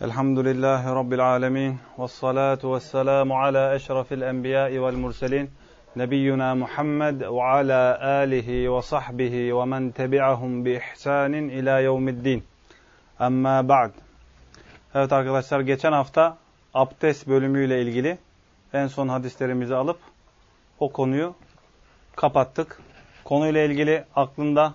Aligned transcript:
Elhamdülillahi 0.00 0.88
Rabbil 0.88 1.26
alemin. 1.26 1.78
Vessalatu 1.98 2.74
vesselamu 2.74 3.38
ala 3.38 3.74
eşrafil 3.74 4.20
enbiya'i 4.20 4.82
vel 4.82 4.94
murselin. 4.94 5.50
Nebiyyuna 5.96 6.54
Muhammed 6.54 7.20
ve 7.20 7.42
ala 7.42 8.00
alihi 8.00 8.72
ve 8.72 8.82
sahbihi 8.82 9.56
ve 9.56 9.64
men 9.64 9.90
tebi'ahum 9.90 10.64
bi 10.64 10.80
ihsanin 10.94 11.48
ila 11.48 11.80
yevmiddin. 11.80 12.44
Amma 13.18 13.68
ba'd. 13.68 13.90
Evet 14.94 15.12
arkadaşlar 15.12 15.60
geçen 15.60 15.92
hafta 15.92 16.36
abdest 16.74 17.28
bölümüyle 17.28 17.82
ilgili 17.82 18.18
en 18.72 18.86
son 18.86 19.08
hadislerimizi 19.08 19.74
alıp 19.74 19.98
o 20.78 20.92
konuyu 20.92 21.34
kapattık. 22.16 22.80
Konuyla 23.24 23.60
ilgili 23.60 24.04
aklında 24.16 24.74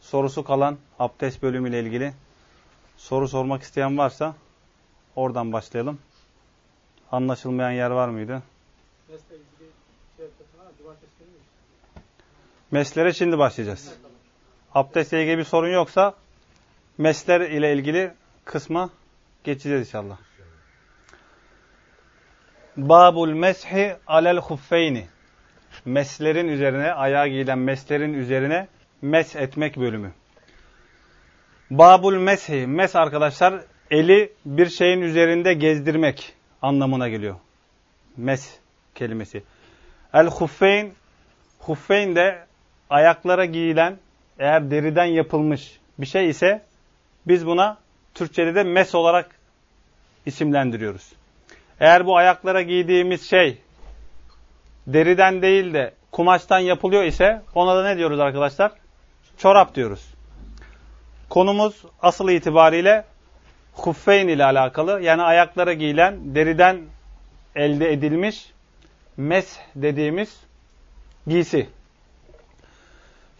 sorusu 0.00 0.44
kalan 0.44 0.76
abdest 0.98 1.42
bölümüyle 1.42 1.80
ilgili 1.80 2.12
soru 2.96 3.28
sormak 3.28 3.62
isteyen 3.62 3.98
varsa 3.98 4.34
oradan 5.16 5.52
başlayalım. 5.52 5.98
Anlaşılmayan 7.12 7.70
yer 7.70 7.90
var 7.90 8.08
mıydı? 8.08 8.42
Meslere 12.70 13.12
şimdi 13.12 13.38
başlayacağız. 13.38 13.94
Abdestle 14.74 15.22
ilgili 15.22 15.38
bir 15.38 15.44
sorun 15.44 15.72
yoksa 15.72 16.14
mesler 16.98 17.40
ile 17.40 17.72
ilgili 17.72 18.12
kısma 18.44 18.90
geçeceğiz 19.44 19.88
inşallah. 19.88 20.18
Babul 22.76 23.28
meshi 23.28 23.96
alel 24.06 24.38
huffeyni. 24.38 25.06
Meslerin 25.84 26.48
üzerine, 26.48 26.92
ayağa 26.92 27.26
giyilen 27.28 27.58
meslerin 27.58 28.14
üzerine 28.14 28.68
mes 29.02 29.36
etmek 29.36 29.76
bölümü. 29.76 30.12
Babul 31.70 32.14
meshi. 32.14 32.66
Mes 32.66 32.96
arkadaşlar 32.96 33.64
eli 33.90 34.32
bir 34.46 34.68
şeyin 34.68 35.00
üzerinde 35.00 35.54
gezdirmek 35.54 36.32
anlamına 36.62 37.08
geliyor. 37.08 37.36
Mes 38.16 38.56
kelimesi. 38.94 39.42
El 40.14 40.26
huffeyn. 40.26 40.92
Huffeyn 41.58 42.16
de 42.16 42.46
ayaklara 42.90 43.44
giyilen 43.44 43.98
eğer 44.38 44.70
deriden 44.70 45.04
yapılmış 45.04 45.78
bir 45.98 46.06
şey 46.06 46.30
ise 46.30 46.62
biz 47.26 47.46
buna 47.46 47.78
Türkçede 48.14 48.54
de 48.54 48.62
mes 48.62 48.94
olarak 48.94 49.30
isimlendiriyoruz. 50.26 51.12
Eğer 51.80 52.06
bu 52.06 52.16
ayaklara 52.16 52.62
giydiğimiz 52.62 53.30
şey 53.30 53.58
deriden 54.86 55.42
değil 55.42 55.74
de 55.74 55.94
kumaştan 56.12 56.58
yapılıyor 56.58 57.04
ise 57.04 57.42
ona 57.54 57.76
da 57.76 57.84
ne 57.84 57.98
diyoruz 57.98 58.20
arkadaşlar? 58.20 58.72
Çorap 59.38 59.74
diyoruz. 59.74 60.14
Konumuz 61.28 61.84
asıl 62.02 62.28
itibariyle 62.28 63.04
huffeyn 63.76 64.28
ile 64.28 64.44
alakalı. 64.44 65.02
Yani 65.02 65.22
ayaklara 65.22 65.72
giyilen 65.72 66.34
deriden 66.34 66.82
elde 67.54 67.92
edilmiş 67.92 68.52
mes 69.16 69.58
dediğimiz 69.76 70.40
giysi. 71.26 71.68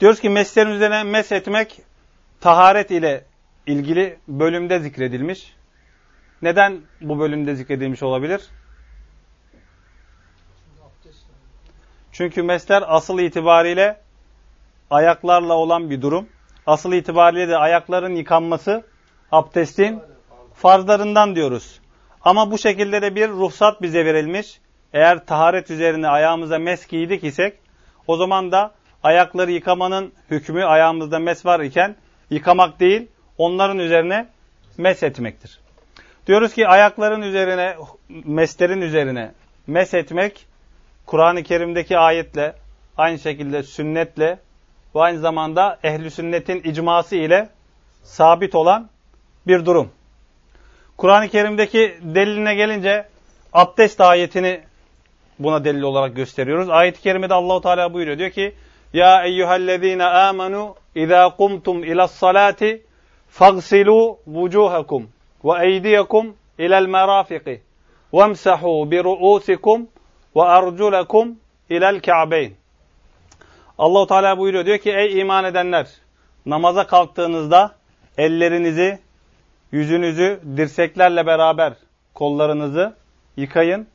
Diyoruz 0.01 0.21
ki 0.21 0.29
meslerin 0.31 0.71
üzerine 0.71 1.03
mes 1.03 1.33
etmek 1.33 1.81
taharet 2.41 2.91
ile 2.91 3.25
ilgili 3.67 4.19
bölümde 4.29 4.79
zikredilmiş. 4.79 5.57
Neden 6.43 6.81
bu 7.01 7.19
bölümde 7.19 7.55
zikredilmiş 7.55 8.03
olabilir? 8.03 8.41
Çünkü 12.13 12.43
mesler 12.43 12.85
asıl 12.87 13.19
itibariyle 13.19 14.01
ayaklarla 14.91 15.55
olan 15.55 15.91
bir 15.91 16.03
durum. 16.03 16.29
Asıl 16.67 16.93
itibariyle 16.93 17.49
de 17.49 17.57
ayakların 17.57 18.15
yıkanması 18.15 18.85
abdestin 19.33 20.03
farzlarından 20.67 21.37
diyoruz. 21.37 21.81
Ama 22.23 22.51
bu 22.51 22.59
şekilde 22.59 23.03
de 23.03 23.15
bir 23.15 23.29
ruhsat 23.29 23.83
bize 23.83 24.05
verilmiş. 24.05 24.61
Eğer 24.93 25.27
taharet 25.27 25.71
üzerine 25.71 26.09
ayağımıza 26.09 26.59
mes 26.59 26.87
giydik 26.87 27.25
isek 27.25 27.59
o 28.07 28.17
zaman 28.17 28.53
da 28.53 28.75
ayakları 29.03 29.51
yıkamanın 29.51 30.13
hükmü 30.31 30.65
ayağımızda 30.65 31.19
mes 31.19 31.47
var 31.47 31.61
iken 31.61 31.97
yıkamak 32.31 32.81
değil 32.81 33.09
onların 33.39 33.79
üzerine 33.79 34.27
mes 34.79 35.03
etmektir. 35.03 35.61
Diyoruz 36.27 36.55
ki 36.55 36.69
ayakların 36.69 37.23
üzerine, 37.23 37.77
meslerin 38.09 38.81
üzerine 38.81 39.33
mes 39.67 39.95
etmek 39.95 40.47
Kur'an-ı 41.07 41.43
Kerim'deki 41.43 41.99
ayetle, 41.99 42.55
aynı 42.97 43.19
şekilde 43.19 43.63
sünnetle 43.63 44.39
ve 44.95 45.01
aynı 45.01 45.19
zamanda 45.19 45.79
ehli 45.83 46.11
sünnetin 46.11 46.61
icması 46.63 47.17
ile 47.17 47.49
sabit 48.03 48.55
olan 48.55 48.89
bir 49.47 49.67
durum. 49.67 49.91
Kur'an-ı 50.97 51.29
Kerim'deki 51.29 51.95
deliline 52.03 52.55
gelince 52.55 53.05
abdest 53.53 54.01
ayetini 54.01 54.61
buna 55.39 55.65
delil 55.65 55.83
olarak 55.83 56.17
gösteriyoruz. 56.17 56.71
Ayet-i 56.71 57.03
kerimede 57.03 57.35
Allahu 57.35 57.61
Teala 57.61 57.93
buyuruyor 57.93 58.19
diyor 58.19 58.31
ki: 58.31 58.55
"Ya 58.93 59.25
eyyuhellezine 59.25 60.05
amenu 60.05 60.75
iza 60.95 61.29
kumtum 61.37 61.85
ilas 61.85 62.13
salati 62.13 62.83
fagsilu 63.29 64.19
vucuhakum 64.27 65.09
ve 65.45 65.67
eydiyakum 65.67 66.35
ila'l 66.59 66.87
merafiqi 66.87 67.63
vemsahu 68.13 68.91
bi 68.91 69.05
ru'usikum 69.05 69.89
ve 70.37 70.43
arculakum 70.43 71.37
ila'l 71.71 72.01
ka'beyn." 72.01 72.53
Allahu 73.79 74.07
Teala 74.07 74.39
buyuruyor 74.39 74.67
diyor 74.67 74.79
ki: 74.79 74.91
"Ey 74.91 75.21
iman 75.21 75.45
edenler, 75.45 75.87
namaza 76.47 76.87
kalktığınızda 76.87 77.75
ellerinizi, 78.19 78.99
yüzünüzü 79.77 80.41
dirseklerle 80.57 81.27
beraber 81.27 81.73
kollarınızı 82.15 82.95
yıkayın, 83.37 83.87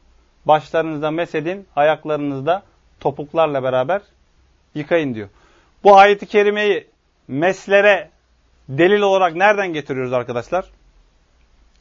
başlarınızda 0.45 1.11
mesedin, 1.11 1.67
ayaklarınızda 1.75 2.63
topuklarla 2.99 3.63
beraber 3.63 4.01
yıkayın 4.75 5.15
diyor. 5.15 5.29
Bu 5.83 5.97
ayeti 5.97 6.25
kerimeyi 6.25 6.87
meslere 7.27 8.09
delil 8.69 9.01
olarak 9.01 9.35
nereden 9.35 9.73
getiriyoruz 9.73 10.13
arkadaşlar? 10.13 10.65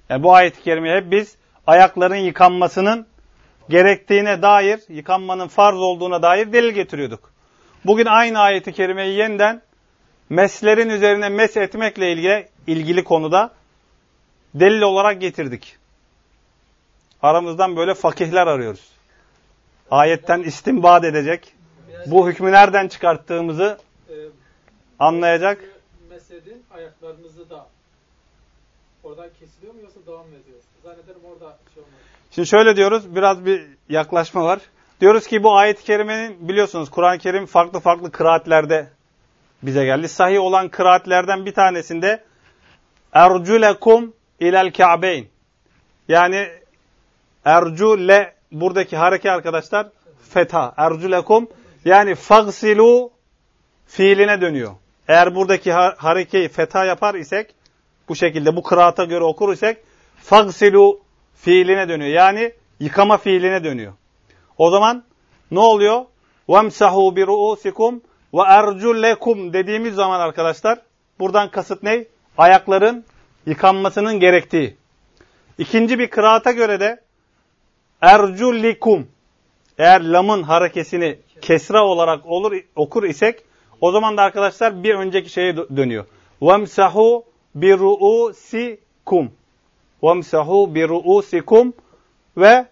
Yani 0.09 0.22
bu 0.22 0.34
ayet-i 0.34 0.62
kerimeyi 0.62 0.97
hep 0.97 1.10
biz 1.10 1.37
ayakların 1.66 2.16
yıkanmasının 2.16 3.06
gerektiğine 3.69 4.43
dair, 4.43 4.81
yıkanmanın 4.89 5.49
farz 5.49 5.77
olduğuna 5.77 6.22
dair 6.22 6.53
delil 6.53 6.71
getiriyorduk. 6.71 7.31
Bugün 7.84 8.06
aynı 8.06 8.39
ayeti 8.41 8.72
kerimeyi 8.72 9.19
yeniden 9.19 9.62
meslerin 10.31 10.89
üzerine 10.89 11.28
mes 11.28 11.56
etmekle 11.56 12.12
ilgili, 12.12 12.49
ilgili 12.66 13.05
konuda 13.05 13.59
delil 14.55 14.83
olarak 14.83 15.21
getirdik. 15.21 15.77
Aramızdan 17.22 17.77
böyle 17.77 17.94
fakihler 17.94 18.47
arıyoruz. 18.47 18.88
Ayetten 19.91 20.43
istinbad 20.43 21.05
edecek, 21.05 21.55
bu 22.06 22.28
hükmü 22.28 22.53
nereden 22.53 22.89
çıkarttığımızı 22.89 23.78
anlayacak. 24.99 25.65
Mesedin 26.10 26.65
ayaklarınızı 26.71 27.50
da 27.50 27.66
oradan 29.03 29.28
kesiliyor 29.41 29.75
mu 29.75 29.81
yoksa 29.81 30.00
devam 30.06 30.27
mı 30.27 30.37
ediyor? 30.44 30.59
Zannederim 30.83 31.21
orada 31.25 31.56
şey 31.75 31.83
olmaz. 31.83 31.94
Şimdi 32.31 32.49
şöyle 32.49 32.77
diyoruz, 32.77 33.16
biraz 33.16 33.44
bir 33.44 33.66
yaklaşma 33.89 34.44
var. 34.44 34.60
Diyoruz 35.00 35.27
ki 35.27 35.43
bu 35.43 35.56
ayet-i 35.56 35.84
kerimenin 35.84 36.49
biliyorsunuz 36.49 36.91
Kur'an-ı 36.91 37.19
Kerim 37.19 37.47
farklı 37.47 37.81
farklı 37.81 38.10
kıraatlerde 38.12 38.89
bize 39.62 39.84
geldi. 39.84 40.09
Sahih 40.09 40.41
olan 40.41 40.69
kıraatlerden 40.69 41.47
bir 41.47 41.55
tanesinde 41.55 42.25
erculekum 43.12 44.12
ilel 44.40 44.74
ka'beyn. 44.74 45.28
Yani 46.08 46.48
ercule 47.46 48.34
buradaki 48.52 48.98
hareke 48.98 49.31
arkadaşlar 49.31 49.88
fetha. 50.30 50.74
Erculekum 50.78 51.48
yani 51.86 52.16
fagsilu 52.16 53.12
fiiline 53.86 54.42
dönüyor. 54.42 54.72
Eğer 55.08 55.36
buradaki 55.36 55.74
harekeyi 55.74 56.50
fetha 56.50 56.86
yapar 56.86 57.16
isek 57.16 57.56
bu 58.09 58.16
şekilde 58.16 58.56
bu 58.56 58.64
kıraata 58.64 59.03
göre 59.03 59.24
okur 59.24 59.53
isek 59.53 59.78
fagsilu 60.18 61.02
fiiline 61.35 61.90
dönüyor. 61.90 62.12
Yani 62.12 62.53
yıkama 62.79 63.17
fiiline 63.17 63.64
dönüyor. 63.64 63.94
O 64.58 64.70
zaman 64.70 65.03
ne 65.52 65.59
oluyor? 65.59 66.06
وَمْسَحُوا 66.50 67.16
بِرُؤُسِكُمْ 67.16 68.00
وَاَرْجُلَّكُمْ 68.34 69.53
dediğimiz 69.53 69.96
zaman 69.96 70.20
arkadaşlar 70.20 70.79
buradan 71.20 71.52
kasıt 71.52 71.84
ne? 71.84 72.06
Ayakların 72.38 73.06
yıkanmasının 73.47 74.21
gerektiği. 74.21 74.77
İkinci 75.59 75.98
bir 75.98 76.10
kıraata 76.10 76.53
göre 76.53 76.81
de 76.81 77.01
erculikum 78.01 79.09
eğer 79.78 80.01
lamın 80.01 80.42
harekesini 80.42 81.19
kesra 81.41 81.84
olarak 81.84 82.27
olur 82.27 82.53
okur 82.77 83.04
isek 83.04 83.45
o 83.81 83.92
zaman 83.92 84.16
da 84.16 84.22
arkadaşlar 84.22 84.83
bir 84.84 84.95
önceki 84.95 85.31
şeye 85.31 85.57
dönüyor. 85.57 86.04
Vemsahu 86.42 87.25
bi 87.54 87.78
ruusikum. 87.78 89.33
Vemsahu 90.03 90.75
bi 90.75 90.89
ruusikum 90.89 91.72
ve 92.37 92.66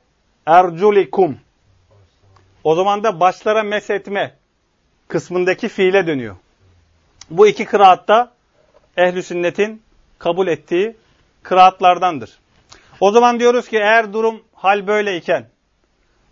erculikum. 0.46 1.38
O 2.64 2.74
zaman 2.74 3.04
da 3.04 3.20
başlara 3.20 3.62
mesetme 3.62 4.34
kısmındaki 5.08 5.68
fiile 5.68 6.06
dönüyor. 6.06 6.36
Bu 7.30 7.46
iki 7.46 7.64
kıraatta 7.64 8.32
ehli 8.96 9.22
sünnetin 9.22 9.82
kabul 10.18 10.46
ettiği 10.48 10.96
kıraatlardandır. 11.42 12.38
O 13.00 13.10
zaman 13.10 13.40
diyoruz 13.40 13.68
ki 13.68 13.76
eğer 13.76 14.12
durum 14.12 14.42
hal 14.54 14.86
böyleyken 14.86 15.46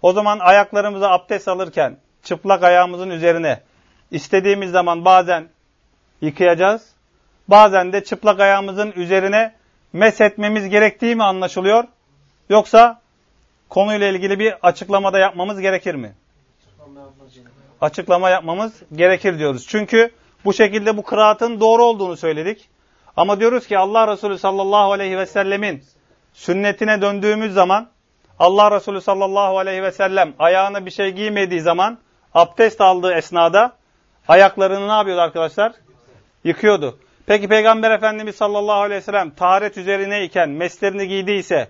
o 0.02 0.12
zaman 0.12 0.38
ayaklarımıza 0.38 1.10
abdest 1.10 1.48
alırken 1.48 1.96
çıplak 2.22 2.62
ayağımızın 2.62 3.10
üzerine 3.10 3.60
istediğimiz 4.10 4.70
zaman 4.70 5.04
bazen 5.04 5.48
yıkayacağız. 6.20 6.90
Bazen 7.48 7.92
de 7.92 8.04
çıplak 8.04 8.40
ayağımızın 8.40 8.92
üzerine 8.96 9.54
etmemiz 10.20 10.68
gerektiği 10.68 11.14
mi 11.14 11.24
anlaşılıyor? 11.24 11.84
Yoksa 12.50 13.00
konuyla 13.68 14.06
ilgili 14.06 14.38
bir 14.38 14.54
açıklamada 14.62 15.18
yapmamız 15.18 15.60
gerekir 15.60 15.94
mi? 15.94 16.14
Açıklama 17.80 18.30
yapmamız 18.30 18.72
gerekir 18.94 19.38
diyoruz. 19.38 19.66
Çünkü 19.68 20.10
bu 20.44 20.52
şekilde 20.52 20.96
bu 20.96 21.02
kıraatın 21.02 21.60
doğru 21.60 21.84
olduğunu 21.84 22.16
söyledik. 22.16 22.68
Ama 23.16 23.40
diyoruz 23.40 23.66
ki 23.66 23.78
Allah 23.78 24.12
Resulü 24.12 24.38
sallallahu 24.38 24.92
aleyhi 24.92 25.18
ve 25.18 25.26
sellemin 25.26 25.82
sünnetine 26.32 27.02
döndüğümüz 27.02 27.54
zaman 27.54 27.88
Allah 28.38 28.70
Resulü 28.70 29.00
sallallahu 29.00 29.58
aleyhi 29.58 29.82
ve 29.82 29.92
sellem 29.92 30.34
ayağına 30.38 30.86
bir 30.86 30.90
şey 30.90 31.10
giymediği 31.10 31.60
zaman 31.60 31.98
abdest 32.34 32.80
aldığı 32.80 33.12
esnada 33.12 33.72
ayaklarını 34.28 34.88
ne 34.88 34.92
yapıyordu 34.92 35.20
arkadaşlar? 35.20 35.72
Yıkıyordu. 36.44 36.98
Peki 37.26 37.48
Peygamber 37.48 37.90
Efendimiz 37.90 38.36
sallallahu 38.36 38.80
aleyhi 38.80 39.00
ve 39.00 39.04
sellem 39.04 39.30
taharet 39.30 39.76
üzerineyken 39.76 40.48
meslerini 40.48 41.08
giydiyse, 41.08 41.68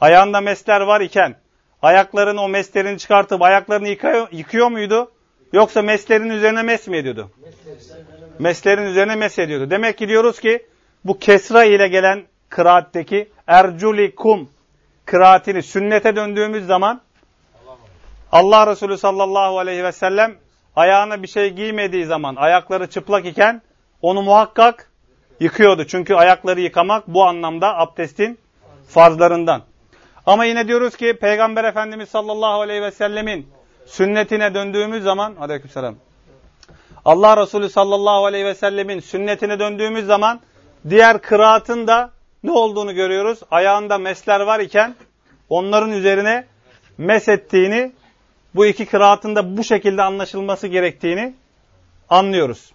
ayağında 0.00 0.40
mesler 0.40 0.80
var 0.80 1.00
iken, 1.00 1.36
ayakların 1.82 2.36
o 2.36 2.48
meslerini 2.48 2.98
çıkartıp 2.98 3.42
ayaklarını 3.42 3.88
yıkıyor, 3.88 4.28
yıkıyor 4.32 4.68
muydu? 4.68 5.10
Yoksa 5.52 5.82
meslerin 5.82 6.30
üzerine 6.30 6.62
mes 6.62 6.86
mi 6.86 6.96
ediyordu? 6.96 7.30
Meslerin 8.38 8.82
üzerine 8.82 9.14
mes 9.16 9.38
ediyordu. 9.38 9.70
Demek 9.70 9.98
ki 9.98 10.08
diyoruz 10.08 10.40
ki 10.40 10.66
bu 11.04 11.18
kesra 11.18 11.64
ile 11.64 11.88
gelen 11.88 12.24
kıraatteki 12.48 13.28
erculikum 13.46 14.48
kıraatini 15.04 15.62
sünnete 15.62 16.16
döndüğümüz 16.16 16.66
zaman 16.66 17.00
Allah 18.32 18.66
Resulü 18.66 18.98
sallallahu 18.98 19.58
aleyhi 19.58 19.84
ve 19.84 19.92
sellem 19.92 20.34
ayağına 20.76 21.22
bir 21.22 21.28
şey 21.28 21.50
giymediği 21.50 22.04
zaman 22.04 22.36
ayakları 22.36 22.90
çıplak 22.90 23.26
iken 23.26 23.62
onu 24.02 24.22
muhakkak 24.22 24.90
yıkıyordu. 25.40 25.86
Çünkü 25.86 26.14
ayakları 26.14 26.60
yıkamak 26.60 27.08
bu 27.08 27.24
anlamda 27.24 27.78
abdestin 27.78 28.38
farzlarından. 28.88 29.62
Ama 30.26 30.44
yine 30.44 30.68
diyoruz 30.68 30.96
ki 30.96 31.16
Peygamber 31.20 31.64
Efendimiz 31.64 32.08
sallallahu 32.08 32.60
aleyhi 32.60 32.82
ve 32.82 32.90
sellemin 32.90 33.57
sünnetine 33.88 34.54
döndüğümüz 34.54 35.02
zaman 35.02 35.36
aleykümselam 35.40 35.94
Allah 37.04 37.42
Resulü 37.42 37.68
sallallahu 37.68 38.26
aleyhi 38.26 38.44
ve 38.44 38.54
sellemin 38.54 39.00
sünnetine 39.00 39.58
döndüğümüz 39.58 40.06
zaman 40.06 40.40
diğer 40.90 41.22
kıraatın 41.22 41.86
da 41.86 42.10
ne 42.42 42.50
olduğunu 42.50 42.94
görüyoruz. 42.94 43.38
Ayağında 43.50 43.98
mesler 43.98 44.40
var 44.40 44.60
iken 44.60 44.94
onların 45.48 45.92
üzerine 45.92 46.46
mes 46.98 47.28
ettiğini 47.28 47.92
bu 48.54 48.66
iki 48.66 48.86
kıraatın 48.86 49.36
da 49.36 49.56
bu 49.56 49.64
şekilde 49.64 50.02
anlaşılması 50.02 50.66
gerektiğini 50.66 51.34
anlıyoruz. 52.08 52.72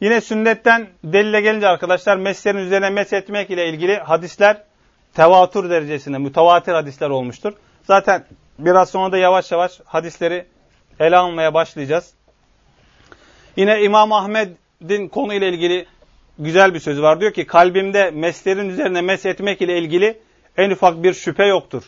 Yine 0.00 0.20
sünnetten 0.20 0.88
delile 1.04 1.40
gelince 1.40 1.68
arkadaşlar 1.68 2.16
meslerin 2.16 2.58
üzerine 2.58 2.90
mes 2.90 3.12
etmek 3.12 3.50
ile 3.50 3.68
ilgili 3.68 3.96
hadisler 3.96 4.62
tevatür 5.14 5.70
derecesinde 5.70 6.18
mütevatir 6.18 6.72
hadisler 6.72 7.10
olmuştur. 7.10 7.52
Zaten 7.84 8.24
biraz 8.64 8.90
sonra 8.90 9.12
da 9.12 9.18
yavaş 9.18 9.52
yavaş 9.52 9.80
hadisleri 9.84 10.46
ele 11.00 11.16
almaya 11.16 11.54
başlayacağız. 11.54 12.14
Yine 13.56 13.82
İmam 13.82 14.12
Ahmed'in 14.12 15.08
konuyla 15.08 15.46
ilgili 15.46 15.86
güzel 16.38 16.74
bir 16.74 16.80
sözü 16.80 17.02
var. 17.02 17.20
Diyor 17.20 17.32
ki 17.32 17.46
kalbimde 17.46 18.10
meslerin 18.10 18.68
üzerine 18.68 19.00
mes 19.00 19.26
etmek 19.26 19.62
ile 19.62 19.78
ilgili 19.78 20.20
en 20.56 20.70
ufak 20.70 21.02
bir 21.02 21.14
şüphe 21.14 21.44
yoktur. 21.44 21.82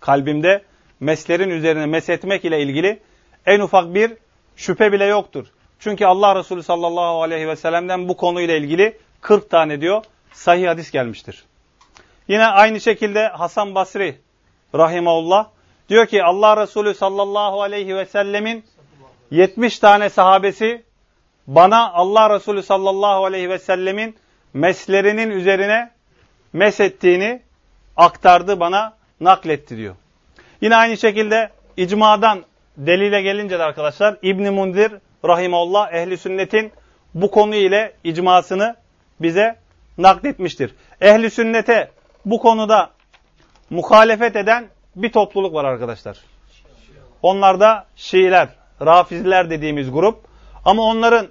Kalbimde 0.00 0.62
meslerin 1.00 1.50
üzerine 1.50 1.86
mes 1.86 2.08
etmek 2.08 2.44
ile 2.44 2.62
ilgili 2.62 2.98
en 3.46 3.60
ufak 3.60 3.94
bir 3.94 4.12
şüphe 4.56 4.92
bile 4.92 5.04
yoktur. 5.04 5.46
Çünkü 5.78 6.04
Allah 6.04 6.36
Resulü 6.36 6.62
sallallahu 6.62 7.22
aleyhi 7.22 7.48
ve 7.48 7.56
sellem'den 7.56 8.08
bu 8.08 8.16
konuyla 8.16 8.56
ilgili 8.56 8.98
40 9.20 9.50
tane 9.50 9.80
diyor 9.80 10.04
sahih 10.32 10.68
hadis 10.68 10.90
gelmiştir. 10.90 11.44
Yine 12.28 12.46
aynı 12.46 12.80
şekilde 12.80 13.28
Hasan 13.28 13.74
Basri 13.74 14.18
rahimeullah 14.74 15.48
diyor 15.90 16.06
ki 16.06 16.24
Allah 16.24 16.62
Resulü 16.62 16.94
sallallahu 16.94 17.62
aleyhi 17.62 17.96
ve 17.96 18.06
sellemin 18.06 18.64
70 19.30 19.78
tane 19.78 20.10
sahabesi 20.10 20.82
bana 21.46 21.92
Allah 21.92 22.34
Resulü 22.34 22.62
sallallahu 22.62 23.24
aleyhi 23.24 23.50
ve 23.50 23.58
sellemin 23.58 24.16
meslerinin 24.54 25.30
üzerine 25.30 25.90
ettiğini 26.80 27.42
aktardı 27.96 28.60
bana 28.60 28.92
nakletti 29.20 29.76
diyor. 29.76 29.94
Yine 30.60 30.76
aynı 30.76 30.96
şekilde 30.96 31.50
icmadan 31.76 32.44
delile 32.76 33.22
gelince 33.22 33.58
de 33.58 33.62
arkadaşlar 33.62 34.16
İbn 34.22 34.52
Mundir 34.52 34.92
rahimeullah 35.24 35.92
ehli 35.92 36.18
sünnetin 36.18 36.72
bu 37.14 37.30
konu 37.30 37.54
ile 37.54 37.92
icmasını 38.04 38.76
bize 39.20 39.56
nakletmiştir. 39.98 40.74
Ehli 41.00 41.30
sünnete 41.30 41.90
bu 42.24 42.38
konuda 42.38 42.90
muhalefet 43.70 44.36
eden 44.36 44.68
bir 45.02 45.12
topluluk 45.12 45.54
var 45.54 45.64
arkadaşlar. 45.64 46.16
Onlar 47.22 47.60
da 47.60 47.86
Şiiler, 47.96 48.48
Rafiziler 48.80 49.50
dediğimiz 49.50 49.92
grup. 49.92 50.18
Ama 50.64 50.82
onların 50.82 51.28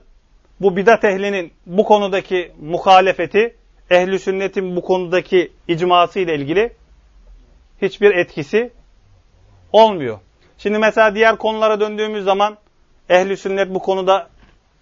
bu 0.60 0.76
bidat 0.76 1.04
ehlinin 1.04 1.54
bu 1.66 1.84
konudaki 1.84 2.52
muhalefeti, 2.62 3.56
ehli 3.90 4.20
sünnetin 4.20 4.76
bu 4.76 4.82
konudaki 4.82 5.52
icması 5.68 6.20
ile 6.20 6.36
ilgili 6.36 6.74
hiçbir 7.82 8.12
etkisi 8.16 8.72
olmuyor. 9.72 10.20
Şimdi 10.58 10.80
mesela 10.80 11.16
diğer 11.16 11.38
konulara 11.38 11.80
döndüğümüz 11.80 12.24
zaman 12.24 12.58
ehli 13.10 13.38
sünnet 13.38 13.74
bu 13.74 13.80
konuda 13.80 14.30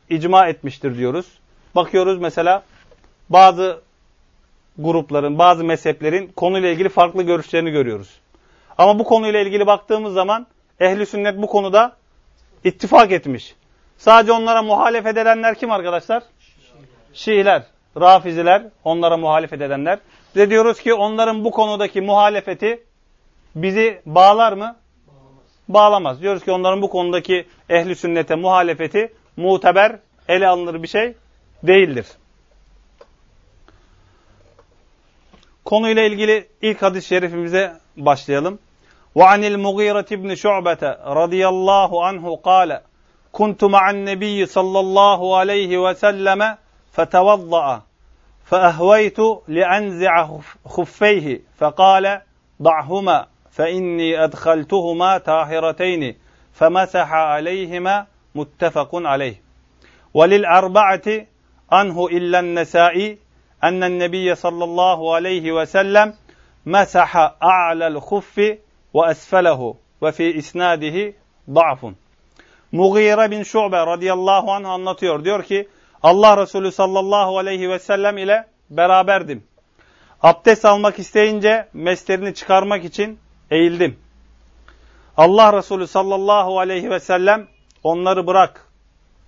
icma 0.09 0.47
etmiştir 0.47 0.97
diyoruz. 0.97 1.25
Bakıyoruz 1.75 2.19
mesela 2.19 2.63
bazı 3.29 3.81
grupların, 4.77 5.39
bazı 5.39 5.63
mezheplerin 5.63 6.27
konuyla 6.35 6.69
ilgili 6.69 6.89
farklı 6.89 7.23
görüşlerini 7.23 7.71
görüyoruz. 7.71 8.09
Ama 8.77 8.99
bu 8.99 9.03
konuyla 9.03 9.39
ilgili 9.39 9.67
baktığımız 9.67 10.13
zaman 10.13 10.47
ehli 10.79 11.05
sünnet 11.05 11.41
bu 11.41 11.47
konuda 11.47 11.95
ittifak 12.63 13.11
etmiş. 13.11 13.55
Sadece 13.97 14.31
onlara 14.31 14.61
muhalefet 14.61 15.17
edenler 15.17 15.55
kim 15.55 15.71
arkadaşlar? 15.71 16.23
Şiiler, 17.13 17.63
Rafiziler, 17.99 18.63
onlara 18.83 19.17
muhalefet 19.17 19.61
edenler. 19.61 19.99
Ve 20.35 20.49
diyoruz 20.49 20.79
ki 20.79 20.93
onların 20.93 21.43
bu 21.43 21.51
konudaki 21.51 22.01
muhalefeti 22.01 22.83
bizi 23.55 24.01
bağlar 24.05 24.53
mı? 24.53 24.75
Bağlamaz. 25.67 26.21
Diyoruz 26.21 26.43
ki 26.43 26.51
onların 26.51 26.81
bu 26.81 26.89
konudaki 26.89 27.47
ehli 27.69 27.95
sünnete 27.95 28.35
muhalefeti 28.35 29.13
muteber, 29.37 29.99
ele 30.27 30.47
alınır 30.47 30.83
bir 30.83 30.87
şey 30.87 31.13
değildir. 31.63 32.05
Konuyla 35.65 36.03
ilgili 36.03 36.47
ilk 36.61 36.81
hadis-i 36.81 37.07
şerifimize 37.07 37.77
başlayalım. 37.97 38.59
وعن 39.17 39.43
المغيرة 39.43 40.05
بن 40.11 40.35
شعبة 40.35 40.97
رضي 41.05 41.47
الله 41.47 42.05
عنه 42.05 42.35
قال 42.35 42.81
كنت 43.31 43.63
مع 43.63 43.89
النبي 43.89 44.45
صلى 44.45 44.79
الله 44.79 45.37
عليه 45.37 45.77
وسلم 45.77 46.57
فتوضأ 46.91 47.81
فأهويت 48.45 49.17
لأنزع 49.47 50.37
خفيه 50.65 51.41
فقال 51.57 52.21
ضعهما 52.61 53.27
فإني 53.51 54.23
أدخلتهما 54.23 55.17
طاهرتين 55.17 56.15
فمسح 56.53 57.11
عليهما 57.11 58.05
متفق 58.35 58.89
عليه. 58.93 59.41
وللأربعة 60.13 61.25
عنه 61.71 62.07
إلا 62.07 62.39
النسائي 62.39 63.17
أن 63.63 63.83
النبي 63.83 64.35
صلى 64.35 64.63
الله 64.63 65.15
عليه 65.15 65.51
وسلم 65.51 66.13
مسح 66.65 67.15
أعلى 67.43 67.87
الخف 67.87 68.57
ve 68.97 69.11
esfelehu 69.11 69.77
ve 70.03 70.11
fi 70.11 70.23
isnadihi 70.23 71.15
da'fun. 71.47 71.95
Mughire 72.71 73.31
bin 73.31 73.43
Şu'be 73.43 73.77
radıyallahu 73.77 74.51
anh 74.51 74.69
anlatıyor. 74.69 75.23
Diyor 75.25 75.43
ki 75.43 75.67
Allah 76.03 76.41
Resulü 76.41 76.71
sallallahu 76.71 77.37
aleyhi 77.37 77.69
ve 77.69 77.79
sellem 77.79 78.17
ile 78.17 78.47
beraberdim. 78.69 79.43
Abdest 80.21 80.65
almak 80.65 80.99
isteyince 80.99 81.67
meslerini 81.73 82.33
çıkarmak 82.33 82.85
için 82.85 83.19
eğildim. 83.51 83.99
Allah 85.17 85.57
Resulü 85.57 85.87
sallallahu 85.87 86.59
aleyhi 86.59 86.89
ve 86.89 86.99
sellem 86.99 87.47
onları 87.83 88.27
bırak. 88.27 88.67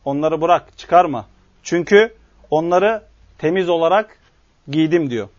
Onları 0.06 0.42
bırak 0.42 0.78
çıkarma. 0.78 1.26
Çünkü 1.64 2.14
onları 2.50 3.04
temiz 3.38 3.70
olarak 3.70 4.20
giydim 4.68 5.10
diyor. 5.10 5.30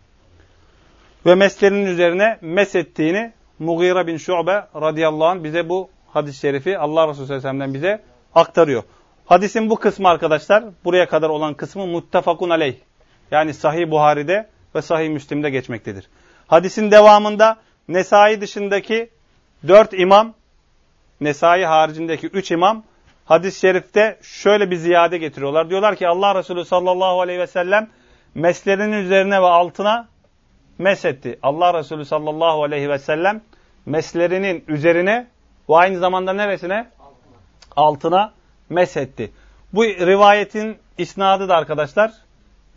Ve 1.25 1.35
meslerinin 1.35 1.85
üzerine 1.85 2.37
mesettiğini 2.41 3.33
Mughire 3.61 4.07
bin 4.07 4.17
Şu'be 4.17 4.67
radıyallahu 4.75 5.25
anh 5.25 5.43
bize 5.43 5.69
bu 5.69 5.89
hadis-i 6.07 6.39
şerifi 6.39 6.77
Allah 6.77 7.07
Resulü 7.07 7.25
sallallahu 7.27 7.47
aleyhi 7.47 7.59
ve 7.59 7.59
sellem'den 7.59 7.73
bize 7.73 8.03
aktarıyor. 8.35 8.83
Hadisin 9.25 9.69
bu 9.69 9.75
kısmı 9.75 10.09
arkadaşlar, 10.09 10.63
buraya 10.85 11.07
kadar 11.07 11.29
olan 11.29 11.53
kısmı 11.53 11.87
muttefakun 11.87 12.49
aleyh. 12.49 12.75
Yani 13.31 13.53
Sahih 13.53 13.91
Buhari'de 13.91 14.47
ve 14.75 14.81
Sahih 14.81 15.09
Müslim'de 15.09 15.49
geçmektedir. 15.49 16.07
Hadisin 16.47 16.91
devamında 16.91 17.57
Nesai 17.87 18.41
dışındaki 18.41 19.09
dört 19.67 19.93
imam, 19.93 20.33
Nesai 21.21 21.65
haricindeki 21.65 22.27
üç 22.27 22.51
imam 22.51 22.83
hadis-i 23.25 23.59
şerifte 23.59 24.17
şöyle 24.21 24.71
bir 24.71 24.75
ziyade 24.75 25.17
getiriyorlar. 25.17 25.69
Diyorlar 25.69 25.95
ki 25.95 26.07
Allah 26.07 26.35
Resulü 26.35 26.65
sallallahu 26.65 27.21
aleyhi 27.21 27.39
ve 27.39 27.47
sellem 27.47 27.89
meslerinin 28.35 29.03
üzerine 29.03 29.41
ve 29.41 29.47
altına 29.47 30.07
mesetti. 30.77 31.39
Allah 31.43 31.73
Resulü 31.73 32.05
sallallahu 32.05 32.63
aleyhi 32.63 32.89
ve 32.89 32.99
sellem 32.99 33.41
meslerinin 33.85 34.63
üzerine 34.67 35.27
ve 35.69 35.75
aynı 35.75 35.99
zamanda 35.99 36.33
neresine? 36.33 36.87
Altına, 36.99 37.35
altına 37.75 38.33
mesetti. 38.69 39.31
Bu 39.73 39.83
rivayetin 39.83 40.77
isnadı 40.97 41.49
da 41.49 41.55
arkadaşlar 41.55 42.13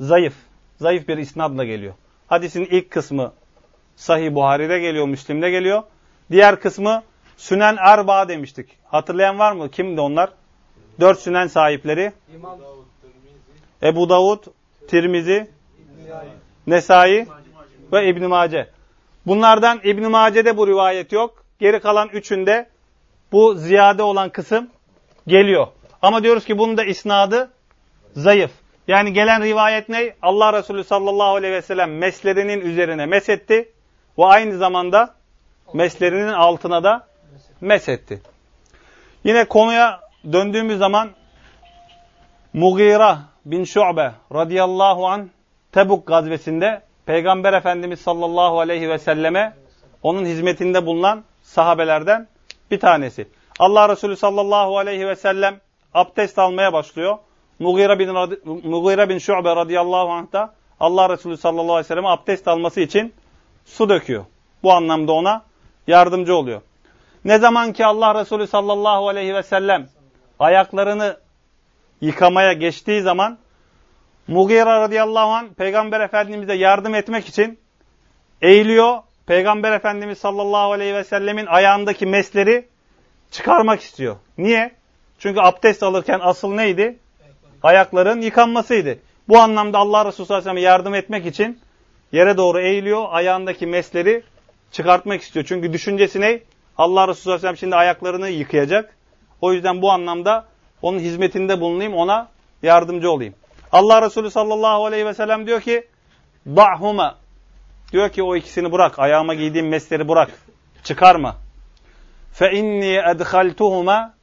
zayıf. 0.00 0.34
Zayıf 0.80 1.08
bir 1.08 1.18
isnadla 1.18 1.64
geliyor. 1.64 1.94
Hadisin 2.26 2.64
ilk 2.70 2.90
kısmı 2.90 3.32
Sahih 3.96 4.34
Buhari'de 4.34 4.78
geliyor, 4.78 5.06
Müslim'de 5.06 5.50
geliyor. 5.50 5.82
Diğer 6.30 6.61
kısmı 6.61 7.02
Sünen 7.37 7.76
Erba 7.80 8.28
demiştik. 8.28 8.68
Hatırlayan 8.84 9.38
var 9.38 9.52
mı? 9.52 9.70
Kimdi 9.70 10.00
onlar? 10.00 10.30
Dört 11.00 11.18
sünen 11.18 11.46
sahipleri. 11.46 12.12
İmam. 12.34 12.58
Ebu 13.82 14.08
Davud, 14.08 14.44
Tirmizi, 14.88 15.50
Nesai 16.66 17.26
ve 17.92 18.08
İbn 18.08 18.25
Mace. 18.26 18.70
Bunlardan 19.26 19.81
İbn 19.85 20.11
Mace'de 20.11 20.57
bu 20.57 20.66
rivayet 20.66 21.12
yok. 21.12 21.45
Geri 21.61 21.81
kalan 21.81 22.09
üçünde 22.09 22.69
bu 23.33 23.54
ziyade 23.54 24.02
olan 24.02 24.31
kısım 24.31 24.71
geliyor. 25.26 25.66
Ama 26.02 26.23
diyoruz 26.23 26.45
ki 26.45 26.59
bunun 26.59 26.76
da 26.76 26.85
isnadı 26.85 27.50
zayıf. 28.12 28.50
Yani 28.88 29.12
gelen 29.12 29.43
rivayet 29.43 29.88
ne? 29.88 30.14
Allah 30.23 30.52
Resulü 30.52 30.85
sallallahu 30.85 31.35
aleyhi 31.35 31.54
ve 31.54 31.62
sellem 31.62 31.99
meslerinin 31.99 32.61
üzerine 32.61 33.07
mesetti 33.07 33.73
ve 34.19 34.25
aynı 34.25 34.57
zamanda 34.57 35.14
meslerinin 35.73 36.33
altına 36.33 36.85
da 36.85 37.07
mesetti. 37.61 38.21
Yine 39.25 39.45
konuya 39.45 40.00
döndüğümüz 40.33 40.78
zaman 40.78 41.11
Mughira 42.52 43.19
bin 43.45 43.64
Şu'be 43.64 44.12
radıyallahu 44.35 45.07
an 45.07 45.31
Tebuk 45.73 46.07
gazvesinde 46.07 46.83
Peygamber 47.06 47.52
Efendimiz 47.52 48.00
sallallahu 48.00 48.61
aleyhi 48.61 48.88
ve 48.88 48.99
selleme 48.99 49.56
onun 50.02 50.25
hizmetinde 50.26 50.87
bulunan 50.87 51.25
sahabelerden 51.42 52.28
bir 52.70 52.80
tanesi. 52.80 53.28
Allah 53.58 53.88
Resulü 53.88 54.16
sallallahu 54.16 54.78
aleyhi 54.78 55.06
ve 55.06 55.16
sellem 55.16 55.61
abdest 55.94 56.38
almaya 56.38 56.73
başlıyor. 56.73 57.18
Mughira 57.58 57.99
bin, 57.99 58.11
Mughira 58.70 59.08
bin 59.08 59.18
Şu'be 59.18 59.56
radıyallahu 59.56 60.11
anh 60.11 60.32
da 60.32 60.54
Allah 60.80 61.08
Resulü 61.08 61.37
sallallahu 61.37 61.73
aleyhi 61.73 61.84
ve 61.84 61.88
sellem 61.88 62.06
abdest 62.06 62.49
alması 62.49 62.80
için 62.80 63.14
su 63.64 63.88
döküyor. 63.88 64.25
Bu 64.62 64.73
anlamda 64.73 65.12
ona 65.12 65.42
yardımcı 65.87 66.37
oluyor. 66.37 66.61
Ne 67.25 67.38
zaman 67.38 67.73
ki 67.73 67.87
Allah 67.87 68.20
Resulü 68.20 68.46
sallallahu 68.46 69.08
aleyhi 69.08 69.34
ve 69.34 69.42
sellem 69.42 69.88
ayaklarını 70.38 71.16
yıkamaya 72.00 72.52
geçtiği 72.52 73.02
zaman 73.02 73.38
Mughira 74.28 74.81
radıyallahu 74.81 75.31
anh 75.31 75.49
Peygamber 75.57 76.00
Efendimiz'e 76.00 76.54
yardım 76.54 76.95
etmek 76.95 77.28
için 77.28 77.59
eğiliyor. 78.43 78.99
Peygamber 79.26 79.73
Efendimiz 79.73 80.19
sallallahu 80.19 80.73
aleyhi 80.73 80.95
ve 80.95 81.04
sellemin 81.04 81.47
ayağındaki 81.47 82.07
mesleri 82.07 82.69
çıkarmak 83.31 83.81
istiyor. 83.81 84.16
Niye? 84.38 84.73
Çünkü 85.19 85.40
abdest 85.40 85.83
alırken 85.83 86.21
asıl 86.23 86.54
neydi? 86.54 86.99
Ayakların 87.62 88.21
yıkanmasıydı. 88.21 88.99
Bu 89.28 89.38
anlamda 89.38 89.78
Allah 89.78 90.04
Resulü 90.04 90.26
sallallahu 90.26 90.43
aleyhi 90.43 90.57
ve 90.57 90.61
sellem 90.61 90.73
yardım 90.73 90.95
etmek 90.95 91.26
için 91.26 91.59
yere 92.12 92.37
doğru 92.37 92.61
eğiliyor. 92.61 93.07
Ayağındaki 93.11 93.66
mesleri 93.66 94.23
çıkartmak 94.73 95.23
istiyor. 95.23 95.45
Çünkü 95.49 95.73
düşüncesi 95.73 96.21
ne? 96.21 96.40
Allah 96.78 97.09
Resulü 97.09 97.23
sallallahu 97.23 97.35
aleyhi 97.35 97.35
ve 97.35 97.40
sellem 97.40 97.57
şimdi 97.57 97.76
ayaklarını 97.76 98.28
yıkayacak. 98.28 98.97
O 99.40 99.52
yüzden 99.52 99.83
bu 99.83 99.90
anlamda 99.90 100.45
onun 100.83 100.99
hizmetinde 100.99 101.61
bulunayım, 101.61 101.95
ona 101.95 102.28
yardımcı 102.62 103.11
olayım. 103.11 103.35
Allah 103.75 104.02
Resulü 104.02 104.31
sallallahu 104.31 104.87
aleyhi 104.87 105.07
ve 105.07 105.14
sellem 105.14 105.47
diyor 105.47 105.61
ki 105.61 105.87
da'huma 106.47 107.19
diyor 107.93 108.09
ki 108.09 108.23
o 108.23 108.37
ikisini 108.37 108.73
bırak. 108.73 108.99
Ayağıma 108.99 109.35
giydiğim 109.35 109.69
mesleri 109.69 110.09
bırak. 110.09 110.31
Çıkarma. 110.85 111.37
Fe 112.33 112.52
inni 112.52 113.00
edhaltuhuma 113.14 114.14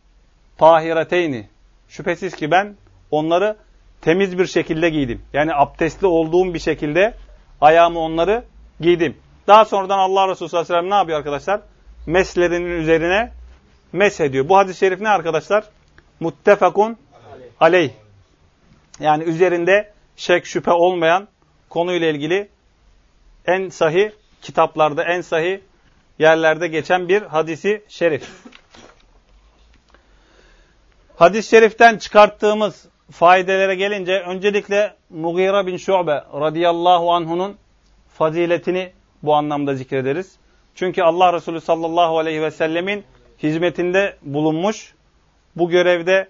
tahireteyni. 0.57 1.47
Şüphesiz 1.87 2.35
ki 2.35 2.51
ben 2.51 2.75
onları 3.11 3.57
temiz 4.01 4.37
bir 4.37 4.45
şekilde 4.45 4.89
giydim. 4.89 5.21
Yani 5.33 5.51
abdestli 5.55 6.07
olduğum 6.07 6.53
bir 6.53 6.59
şekilde 6.59 7.13
ayağımı 7.61 7.99
onları 7.99 8.43
giydim. 8.79 9.17
Daha 9.47 9.65
sonradan 9.65 9.99
Allah 9.99 10.27
Resulü 10.27 10.49
sallallahu 10.49 10.73
aleyhi 10.73 10.73
ve 10.73 10.79
sellem 10.79 10.89
ne 10.89 10.95
yapıyor 10.95 11.17
arkadaşlar? 11.17 11.61
Meslerinin 12.05 12.81
üzerine 12.81 13.31
mes 13.93 14.19
ediyor. 14.19 14.49
Bu 14.49 14.57
hadis-i 14.57 14.79
şerif 14.79 15.01
ne 15.01 15.09
arkadaşlar? 15.09 15.63
Muttefakun 16.19 16.97
aleyh. 17.59 18.00
Yani 19.01 19.23
üzerinde 19.23 19.91
şek 20.15 20.45
şüphe 20.45 20.71
olmayan 20.71 21.27
konuyla 21.69 22.07
ilgili 22.07 22.49
en 23.45 23.69
sahih 23.69 24.11
kitaplarda, 24.41 25.03
en 25.03 25.21
sahih 25.21 25.59
yerlerde 26.19 26.67
geçen 26.67 27.09
bir 27.09 27.21
hadisi 27.21 27.83
şerif. 27.87 28.29
Hadis-i 31.15 31.49
şeriften 31.49 31.97
çıkarttığımız 31.97 32.87
faydelere 33.11 33.75
gelince 33.75 34.19
öncelikle 34.19 34.95
Mughira 35.09 35.67
bin 35.67 35.77
Şu'be 35.77 36.23
radıyallahu 36.33 37.13
anhunun 37.13 37.57
faziletini 38.13 38.91
bu 39.23 39.35
anlamda 39.35 39.75
zikrederiz. 39.75 40.35
Çünkü 40.75 41.01
Allah 41.01 41.33
Resulü 41.33 41.61
sallallahu 41.61 42.19
aleyhi 42.19 42.41
ve 42.41 42.51
sellemin 42.51 43.03
hizmetinde 43.43 44.17
bulunmuş, 44.21 44.93
bu 45.55 45.69
görevde 45.69 46.29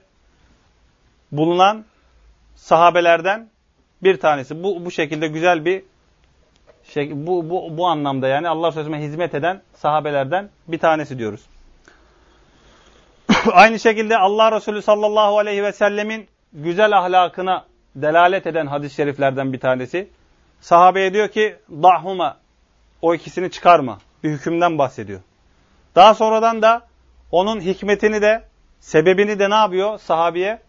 bulunan 1.31 1.85
sahabelerden 2.55 3.49
bir 4.03 4.17
tanesi. 4.17 4.63
Bu, 4.63 4.85
bu 4.85 4.91
şekilde 4.91 5.27
güzel 5.27 5.65
bir 5.65 5.83
şey, 6.83 7.27
bu, 7.27 7.49
bu, 7.49 7.77
bu 7.77 7.87
anlamda 7.87 8.27
yani 8.27 8.49
Allah 8.49 8.67
Resulü'ne 8.67 8.99
hizmet 8.99 9.35
eden 9.35 9.61
sahabelerden 9.73 10.49
bir 10.67 10.77
tanesi 10.77 11.17
diyoruz. 11.17 11.41
Aynı 13.51 13.79
şekilde 13.79 14.17
Allah 14.17 14.51
Resulü 14.51 14.81
sallallahu 14.81 15.37
aleyhi 15.37 15.63
ve 15.63 15.71
sellemin 15.71 16.27
güzel 16.53 16.97
ahlakına 16.97 17.65
delalet 17.95 18.47
eden 18.47 18.67
hadis-i 18.67 18.95
şeriflerden 18.95 19.53
bir 19.53 19.59
tanesi. 19.59 20.09
Sahabeye 20.61 21.13
diyor 21.13 21.27
ki, 21.27 21.55
dahuma, 21.71 22.37
o 23.01 23.15
ikisini 23.15 23.51
çıkarma. 23.51 23.97
Bir 24.23 24.29
hükümden 24.29 24.77
bahsediyor. 24.77 25.19
Daha 25.95 26.13
sonradan 26.13 26.61
da 26.61 26.87
onun 27.31 27.61
hikmetini 27.61 28.21
de, 28.21 28.43
sebebini 28.79 29.39
de 29.39 29.49
ne 29.49 29.55
yapıyor 29.55 29.97
sahabiye? 29.97 30.61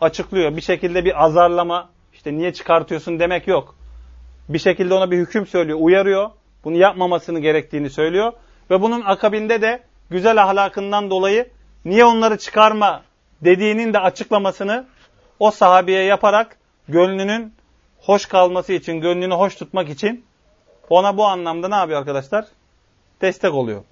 Açıklıyor. 0.00 0.56
Bir 0.56 0.60
şekilde 0.60 1.04
bir 1.04 1.24
azarlama, 1.24 1.88
işte 2.12 2.34
niye 2.34 2.52
çıkartıyorsun 2.52 3.18
demek 3.18 3.48
yok. 3.48 3.74
Bir 4.48 4.58
şekilde 4.58 4.94
ona 4.94 5.10
bir 5.10 5.18
hüküm 5.18 5.46
söylüyor, 5.46 5.78
uyarıyor. 5.80 6.30
Bunu 6.64 6.76
yapmamasını 6.76 7.40
gerektiğini 7.40 7.90
söylüyor. 7.90 8.32
Ve 8.70 8.82
bunun 8.82 9.00
akabinde 9.00 9.62
de 9.62 9.82
güzel 10.10 10.42
ahlakından 10.42 11.10
dolayı 11.10 11.48
niye 11.84 12.04
onları 12.04 12.38
çıkarma 12.38 13.02
dediğinin 13.40 13.92
de 13.92 13.98
açıklamasını 13.98 14.86
o 15.38 15.50
sahabeye 15.50 16.04
yaparak 16.04 16.56
gönlünün 16.88 17.54
hoş 17.98 18.26
kalması 18.26 18.72
için, 18.72 19.00
gönlünü 19.00 19.34
hoş 19.34 19.54
tutmak 19.56 19.88
için 19.88 20.24
ona 20.90 21.16
bu 21.16 21.26
anlamda 21.26 21.68
ne 21.68 21.74
yapıyor 21.74 21.98
arkadaşlar? 21.98 22.44
Destek 23.20 23.54
oluyor. 23.54 23.82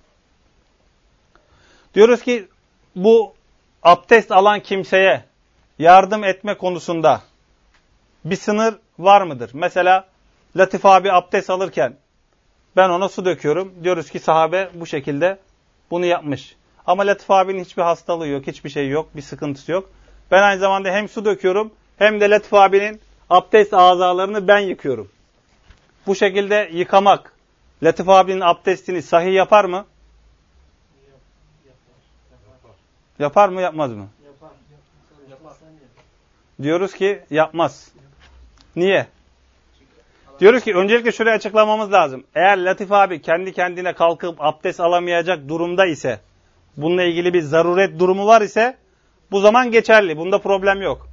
Diyoruz 1.95 2.23
ki 2.23 2.49
bu 2.97 3.35
abdest 3.83 4.33
alan 4.33 4.61
kimseye 4.61 5.25
yardım 5.79 6.25
etme 6.25 6.55
konusunda 6.55 7.23
bir 8.25 8.37
sınır 8.37 8.75
var 8.99 9.23
mıdır? 9.23 9.51
Mesela 9.55 10.07
Latif 10.57 10.87
abi 10.87 11.13
abdest 11.13 11.51
alırken 11.51 11.97
ben 12.77 12.89
ona 12.89 13.09
su 13.09 13.25
döküyorum. 13.25 13.75
Diyoruz 13.83 14.11
ki 14.11 14.19
sahabe 14.19 14.71
bu 14.75 14.87
şekilde 14.87 15.39
bunu 15.91 16.05
yapmış. 16.05 16.57
Ama 16.87 17.07
Latif 17.07 17.31
abinin 17.31 17.65
hiçbir 17.65 17.83
hastalığı 17.83 18.29
yok, 18.29 18.47
hiçbir 18.47 18.71
şey 18.71 18.89
yok, 18.89 19.17
bir 19.17 19.23
sıkıntısı 19.23 19.73
yok. 19.73 19.91
Ben 20.31 20.43
aynı 20.43 20.61
zamanda 20.61 20.91
hem 20.91 21.09
su 21.09 21.25
döküyorum 21.25 21.73
hem 21.99 22.21
de 22.21 22.31
Latif 22.31 22.55
abinin 22.55 23.01
abdest 23.31 23.75
azalarını 23.75 24.49
ben 24.49 24.59
yıkıyorum. 24.59 25.11
Bu 26.07 26.15
şekilde 26.15 26.71
yıkamak 26.73 27.33
Latif 27.83 28.09
abinin 28.09 28.41
abdestini 28.41 29.03
sahih 29.03 29.35
yapar 29.35 29.65
mı? 29.65 29.87
Yapar 33.19 33.49
mı 33.49 33.61
yapmaz 33.61 33.93
mı? 33.93 34.09
Diyoruz 36.63 36.95
ki 36.95 37.21
yapmaz. 37.31 37.89
Niye? 38.77 39.07
Diyoruz 40.41 40.65
ki 40.65 40.75
öncelikle 40.75 41.13
şuraya 41.13 41.37
açıklamamız 41.37 41.93
lazım. 41.93 42.25
Eğer 42.35 42.59
Latif 42.59 42.93
abi 42.93 43.23
kendi 43.23 43.53
kendine 43.53 43.93
kalkıp 43.93 44.37
abdest 44.39 44.81
alamayacak 44.81 45.49
durumda 45.49 45.87
ise, 45.87 46.21
bununla 46.77 47.03
ilgili 47.03 47.35
bir 47.35 47.41
zaruret 47.41 47.99
durumu 47.99 48.27
var 48.27 48.41
ise, 48.41 48.77
bu 49.31 49.41
zaman 49.41 49.71
geçerli. 49.71 50.17
Bunda 50.17 50.39
problem 50.39 50.83
yok. 50.83 51.09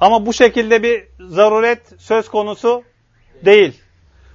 Ama 0.00 0.26
bu 0.26 0.32
şekilde 0.32 0.82
bir 0.82 1.04
zaruret 1.20 1.80
söz 1.98 2.28
konusu 2.28 2.82
değil. 3.44 3.80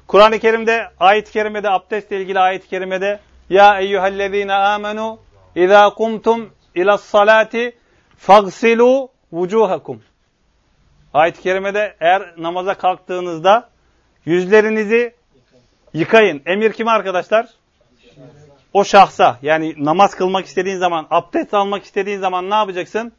Kur'an-ı 0.07 0.39
Kerim'de, 0.39 0.87
ayet-i 0.99 1.31
kerimede, 1.31 1.69
abdestle 1.69 2.21
ilgili 2.21 2.39
ayet-i 2.39 2.67
kerimede 2.67 3.19
Ya 3.49 3.79
eyyühellezine 3.79 4.53
amenu 4.53 5.19
izâ 5.55 5.89
kumtum 5.89 6.49
ilas 6.75 7.03
salati 7.03 7.75
fagsilu 8.17 9.09
vucuhakum. 9.31 10.01
Ayet-i 11.13 11.41
kerimede 11.41 11.95
eğer 11.99 12.33
namaza 12.37 12.73
kalktığınızda 12.73 13.69
yüzlerinizi 14.25 15.13
yıkayın. 15.93 16.41
Emir 16.45 16.73
kime 16.73 16.91
arkadaşlar? 16.91 17.47
O 18.73 18.83
şahsa. 18.83 19.39
Yani 19.41 19.75
namaz 19.77 20.15
kılmak 20.15 20.45
istediğin 20.45 20.77
zaman, 20.77 21.07
abdest 21.09 21.53
almak 21.53 21.83
istediğin 21.83 22.19
zaman 22.19 22.49
ne 22.49 22.53
yapacaksın? 22.53 23.11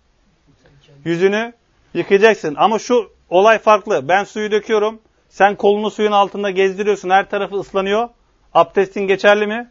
Yüzünü 1.05 1.53
yıkayacaksın. 1.95 2.55
Ama 2.55 2.79
şu 2.79 3.11
olay 3.31 3.59
farklı. 3.59 4.09
Ben 4.09 4.25
suyu 4.25 4.51
döküyorum. 4.51 5.01
Sen 5.29 5.57
kolunu 5.57 5.91
suyun 5.91 6.13
altında 6.13 6.51
gezdiriyorsun. 6.51 7.11
Her 7.11 7.31
tarafı 7.31 7.57
ıslanıyor. 7.57 8.09
Abdestin 8.55 9.07
geçerli 9.07 9.47
mi? 9.47 9.71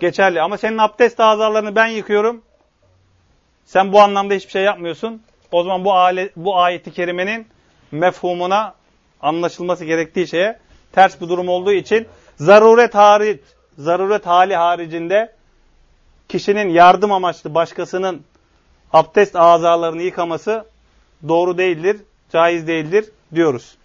Geçerli. 0.00 0.42
Ama 0.42 0.58
senin 0.58 0.78
abdest 0.78 1.20
azalarını 1.20 1.76
ben 1.76 1.86
yıkıyorum. 1.86 2.42
Sen 3.64 3.92
bu 3.92 4.00
anlamda 4.00 4.34
hiçbir 4.34 4.50
şey 4.50 4.62
yapmıyorsun. 4.62 5.22
O 5.52 5.62
zaman 5.62 5.84
bu, 5.84 5.92
alet, 5.92 6.36
bu 6.36 6.58
ayeti 6.58 6.92
kerimenin 6.92 7.46
mefhumuna 7.94 8.74
anlaşılması 9.22 9.84
gerektiği 9.84 10.26
şeye 10.26 10.58
ters 10.92 11.20
bir 11.20 11.28
durum 11.28 11.48
olduğu 11.48 11.72
için 11.72 12.06
zaruret 12.36 12.94
hariç, 12.94 13.40
zaruret 13.78 14.26
hali 14.26 14.56
haricinde 14.56 15.32
kişinin 16.28 16.68
yardım 16.68 17.12
amaçlı 17.12 17.54
başkasının 17.54 18.22
abdest 18.92 19.36
azalarını 19.36 20.02
yıkaması 20.02 20.66
doğru 21.28 21.58
değildir, 21.58 21.96
caiz 22.32 22.66
değildir 22.66 23.10
diyoruz. 23.34 23.76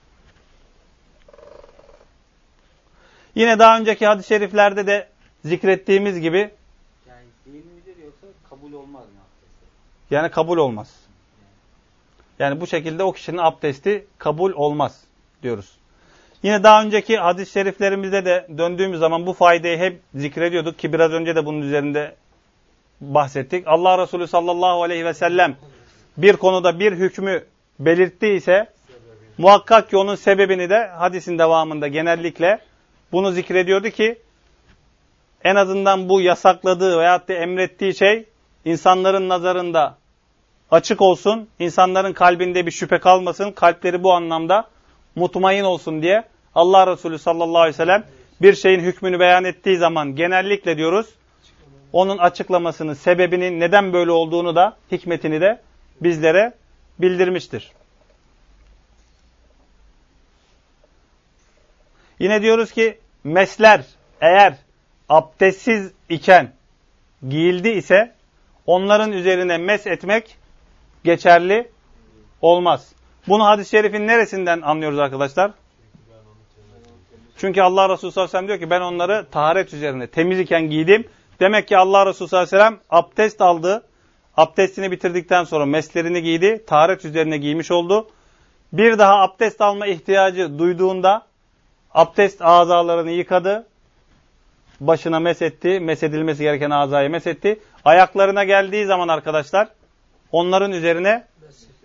Yine 3.36 3.60
daha 3.60 3.78
önceki 3.78 4.08
hadis-i 4.08 4.28
şeriflerde 4.28 4.88
de 4.88 5.08
zikrettiğimiz 5.46 6.20
gibi 6.20 6.38
yani 7.08 7.26
değil 7.46 7.66
midir 7.66 8.04
yoksa 8.04 8.28
kabul 8.50 8.74
olmaz 8.74 9.04
mı 9.04 9.20
abdesti? 9.20 9.66
Yani 10.16 10.32
kabul 10.32 10.58
olmaz. 10.58 11.09
Yani 12.40 12.62
bu 12.62 12.68
şekilde 12.68 13.04
o 13.04 13.12
kişinin 13.12 13.38
abdesti 13.38 14.08
kabul 14.18 14.54
olmaz 14.54 15.04
diyoruz. 15.44 15.72
Yine 16.44 16.64
daha 16.64 16.84
önceki 16.84 17.18
hadis-i 17.18 17.52
şeriflerimizde 17.52 18.26
de 18.26 18.48
döndüğümüz 18.58 19.00
zaman 19.00 19.26
bu 19.26 19.34
faydayı 19.34 19.78
hep 19.78 20.02
zikrediyorduk 20.16 20.80
ki 20.80 20.94
biraz 20.94 21.12
önce 21.12 21.36
de 21.36 21.46
bunun 21.46 21.62
üzerinde 21.62 22.16
bahsettik. 23.02 23.68
Allah 23.68 23.98
Resulü 23.98 24.28
sallallahu 24.28 24.84
aleyhi 24.84 25.06
ve 25.06 25.14
sellem 25.14 25.56
bir 26.18 26.36
konuda 26.36 26.80
bir 26.80 26.92
hükmü 26.92 27.46
belirttiyse 27.80 28.68
muhakkak 29.38 29.90
ki 29.90 29.98
onun 29.98 30.16
sebebini 30.16 30.70
de 30.70 30.88
hadisin 30.88 31.38
devamında 31.38 31.88
genellikle 31.88 32.60
bunu 33.12 33.32
zikrediyordu 33.32 33.90
ki 33.90 34.20
en 35.44 35.56
azından 35.56 36.10
bu 36.10 36.22
yasakladığı 36.22 37.00
veyahut 37.00 37.28
da 37.28 37.34
emrettiği 37.34 37.96
şey 37.96 38.26
insanların 38.66 39.30
nazarında 39.30 39.98
açık 40.72 41.02
olsun, 41.02 41.50
insanların 41.60 42.14
kalbinde 42.14 42.66
bir 42.66 42.72
şüphe 42.72 43.00
kalmasın, 43.00 43.52
kalpleri 43.52 44.04
bu 44.04 44.14
anlamda 44.14 44.68
mutmain 45.16 45.64
olsun 45.64 46.02
diye 46.02 46.24
Allah 46.56 46.88
Resulü 46.88 47.20
sallallahu 47.20 47.60
aleyhi 47.60 47.74
ve 47.74 47.78
sellem 47.78 48.04
bir 48.42 48.56
şeyin 48.56 48.80
hükmünü 48.80 49.20
beyan 49.20 49.44
ettiği 49.44 49.78
zaman 49.78 50.16
genellikle 50.16 50.78
diyoruz, 50.78 51.08
onun 51.94 52.18
açıklamasını, 52.18 52.96
sebebinin 52.96 53.60
neden 53.60 53.94
böyle 53.94 54.12
olduğunu 54.12 54.56
da, 54.56 54.78
hikmetini 54.92 55.42
de 55.42 55.62
bizlere 56.02 56.54
bildirmiştir. 57.00 57.72
Yine 62.20 62.42
diyoruz 62.42 62.72
ki 62.72 62.98
mesler 63.24 63.82
eğer 64.22 64.54
abdestsiz 65.10 65.92
iken 66.10 66.54
giyildi 67.30 67.70
ise 67.70 68.14
onların 68.66 69.12
üzerine 69.12 69.58
mes 69.58 69.88
etmek 69.88 70.38
geçerli 71.04 71.72
olmaz. 72.42 72.92
Bunu 73.28 73.46
hadis-i 73.46 73.70
şerifin 73.70 74.08
neresinden 74.08 74.62
anlıyoruz 74.62 75.00
arkadaşlar? 75.00 75.52
Çünkü 77.38 77.62
Allah 77.62 77.90
Resulü 77.90 78.12
sallallahu 78.12 78.30
aleyhi 78.30 78.30
ve 78.30 78.32
sellem 78.32 78.48
diyor 78.48 78.60
ki 78.60 78.70
ben 78.70 78.82
onları 78.82 79.26
taharet 79.32 79.74
üzerine 79.74 80.08
temiz 80.08 80.40
iken 80.40 80.70
giydim. 80.70 81.08
Demek 81.40 81.68
ki 81.68 81.78
Allah 81.78 82.06
Resulü 82.06 82.28
sallallahu 82.28 82.56
aleyhi 82.56 82.66
ve 82.66 82.70
sellem 82.70 82.80
abdest 82.90 83.42
aldı. 83.42 83.84
Abdestini 84.38 84.92
bitirdikten 84.92 85.44
sonra 85.44 85.66
meslerini 85.66 86.22
giydi. 86.22 86.64
Taharet 86.68 87.06
üzerine 87.06 87.38
giymiş 87.38 87.72
oldu. 87.72 88.08
Bir 88.74 88.98
daha 88.98 89.22
abdest 89.22 89.62
alma 89.62 89.88
ihtiyacı 89.88 90.60
duyduğunda 90.60 91.26
abdest 91.94 92.42
azalarını 92.42 93.12
yıkadı. 93.12 93.68
Başına 94.80 95.20
mesetti. 95.20 95.80
Mesedilmesi 95.80 96.44
gereken 96.44 96.70
azayı 96.70 97.10
mesetti. 97.10 97.60
Ayaklarına 97.86 98.44
geldiği 98.44 98.86
zaman 98.86 99.08
arkadaşlar 99.08 99.68
onların 100.32 100.72
üzerine 100.72 101.26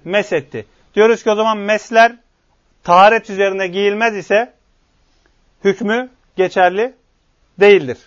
mesetti. 0.04 0.66
Diyoruz 0.94 1.22
ki 1.22 1.30
o 1.30 1.34
zaman 1.34 1.58
mesler 1.58 2.16
taharet 2.84 3.30
üzerine 3.30 3.66
giyilmez 3.66 4.16
ise 4.16 4.52
hükmü 5.64 6.10
geçerli 6.36 6.94
değildir. 7.60 7.98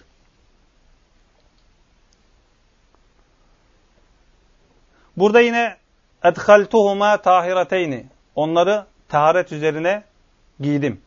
Burada 5.17 5.41
yine 5.41 5.77
edhaltuhuma 6.23 7.17
tahirateyni. 7.17 8.05
Onları 8.35 8.85
taharet 9.09 9.51
üzerine 9.51 10.03
giydim. 10.59 11.01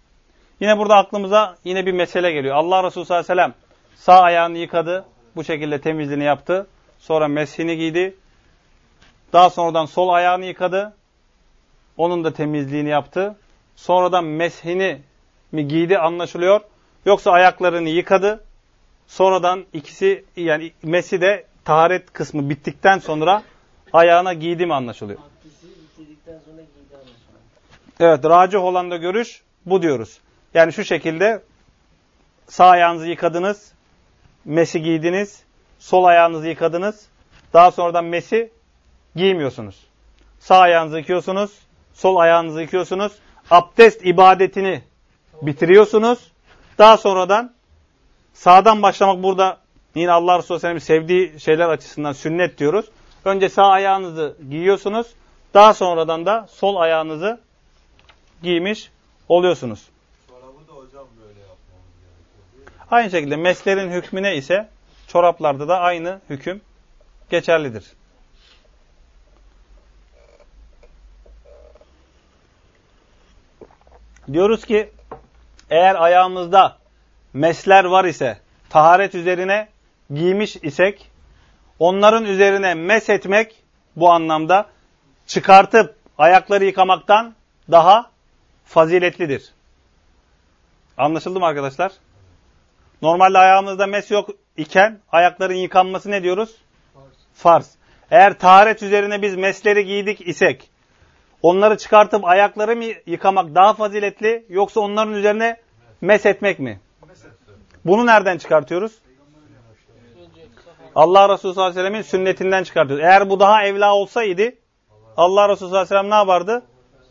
Yine 0.61 0.79
burada 0.79 0.97
aklımıza 0.97 1.57
yine 1.65 1.87
bir 1.87 1.93
mesele 1.93 2.33
geliyor. 2.33 2.57
Allah 2.57 2.85
Resulü 2.85 3.05
sallallahu 3.05 3.33
aleyhi 3.33 3.41
ve 3.41 3.43
sellem 3.43 3.55
sağ 3.95 4.21
ayağını 4.21 4.59
yıkadı. 4.59 5.05
Bu 5.37 5.45
şekilde 5.45 5.81
temizliğini 5.81 6.25
yaptı. 6.25 6.67
Sonra 6.99 7.29
meshini 7.29 7.77
giydi. 7.77 8.17
Daha 9.33 9.51
sonradan 9.51 9.87
sol 9.87 10.09
ayağını 10.09 10.45
yıkadı. 10.45 10.97
Onun 11.97 12.25
da 12.25 12.33
temizliğini 12.33 12.89
yaptı. 12.89 13.37
Sonradan 13.77 14.25
meshini 14.25 15.03
mi 15.53 15.69
giydi 15.69 15.99
anlaşılıyor. 15.99 16.61
Yoksa 17.07 17.31
ayaklarını 17.31 17.89
yıkadı. 17.89 18.45
Sonradan 19.07 19.65
ikisi 19.73 20.25
yani 20.37 20.73
mesi 20.83 21.21
de 21.21 21.45
taharet 21.65 22.13
kısmı 22.13 22.51
bittikten 22.51 22.99
sonra 22.99 23.43
ayağına 23.93 24.35
giydi 24.35 24.67
mi 24.67 24.75
anlaşılıyor. 24.75 25.19
Evet, 28.01 28.25
racih 28.25 28.65
olan 28.65 28.91
da 28.91 28.97
görüş 28.97 29.43
bu 29.67 29.83
diyoruz. 29.83 30.19
Yani 30.55 30.73
şu 30.73 30.85
şekilde 30.85 31.43
sağ 32.49 32.67
ayağınızı 32.67 33.09
yıkadınız, 33.09 33.73
mesi 34.45 34.83
giydiniz, 34.83 35.43
sol 35.79 36.05
ayağınızı 36.05 36.49
yıkadınız, 36.49 37.07
daha 37.53 37.71
sonradan 37.71 38.05
mesi 38.05 38.51
giymiyorsunuz. 39.17 39.77
Sağ 40.41 40.59
ayağınızı 40.59 40.99
yıkıyorsunuz, 40.99 41.51
sol 41.95 42.17
ayağınızı 42.17 42.61
yıkıyorsunuz, 42.61 43.13
abdest 43.51 44.07
ibadetini 44.07 44.83
bitiriyorsunuz. 45.43 46.19
Daha 46.79 46.97
sonradan 46.97 47.53
sağdan 48.35 48.83
başlamak 48.83 49.23
burada 49.23 49.59
yine 49.95 50.13
Allah 50.13 50.39
Resulü 50.39 50.57
Aleyhisselam'ın 50.57 50.79
sevdiği 50.79 51.41
şeyler 51.41 51.69
açısından 51.69 52.13
sünnet 52.13 52.59
diyoruz. 52.59 52.87
Önce 53.25 53.49
sağ 53.49 53.67
ayağınızı 53.67 54.37
giyiyorsunuz. 54.51 55.07
Daha 55.55 55.75
sonradan 55.75 56.27
da 56.27 56.47
sol 56.51 56.77
ayağınızı 56.77 57.41
giymiş 58.43 58.91
oluyorsunuz. 59.29 59.89
Aynı 62.91 63.11
şekilde 63.11 63.37
meslerin 63.37 63.91
hükmüne 63.91 64.37
ise 64.37 64.69
çoraplarda 65.09 65.69
da 65.69 65.79
aynı 65.79 66.21
hüküm 66.31 66.61
geçerlidir. 67.31 67.85
Diyoruz 74.33 74.65
ki 74.65 74.91
eğer 75.71 75.95
ayağımızda 75.95 76.77
mesler 77.33 77.85
var 77.85 78.05
ise 78.05 78.39
taharet 78.71 79.15
üzerine 79.15 79.69
giymiş 80.15 80.57
isek 80.57 81.11
onların 81.79 82.25
üzerine 82.25 82.75
mes 82.75 83.09
etmek 83.09 83.63
bu 83.97 84.11
anlamda 84.11 84.67
çıkartıp 85.27 85.95
ayakları 86.19 86.65
yıkamaktan 86.65 87.35
daha 87.71 88.11
faziletlidir. 88.65 89.53
Anlaşıldı 90.97 91.41
mı 91.41 91.47
arkadaşlar? 91.47 91.93
Normalde 93.03 93.39
ayağımızda 93.39 93.87
mes 93.87 94.11
yok 94.11 94.31
iken 94.57 95.01
ayakların 95.13 95.55
yıkanması 95.55 96.11
ne 96.11 96.23
diyoruz? 96.23 96.57
Farz. 96.95 97.07
Farz. 97.35 97.71
Eğer 98.11 98.39
taharet 98.39 98.83
üzerine 98.83 99.23
biz 99.23 99.37
mesleri 99.37 99.85
giydik 99.85 100.29
isek 100.29 100.70
onları 101.43 101.77
çıkartıp 101.77 102.25
ayakları 102.25 102.77
mı 102.77 102.85
yıkamak 103.07 103.55
daha 103.55 103.75
faziletli 103.75 104.47
yoksa 104.49 104.81
onların 104.81 105.15
üzerine 105.15 105.57
mes 106.01 106.27
etmek 106.27 106.59
mi? 106.59 106.81
Bunu 107.85 108.07
nereden 108.07 108.39
çıkartıyoruz? 108.39 108.93
Allah 110.95 111.29
Resulü 111.29 111.55
sallallahu 111.55 111.71
aleyhi 111.71 111.87
ve 111.87 111.89
sellemin 111.89 112.03
sünnetinden 112.03 112.63
çıkartıyoruz. 112.63 113.05
Eğer 113.05 113.31
bu 113.31 113.41
daha 113.41 113.65
evla 113.65 113.95
olsaydı 113.95 114.43
Allah 115.17 115.49
Resulü 115.49 115.69
sallallahu 115.69 115.77
aleyhi 115.77 115.85
ve 115.85 115.99
sellem 115.99 116.11
ne 116.11 116.15
yapardı? 116.15 116.63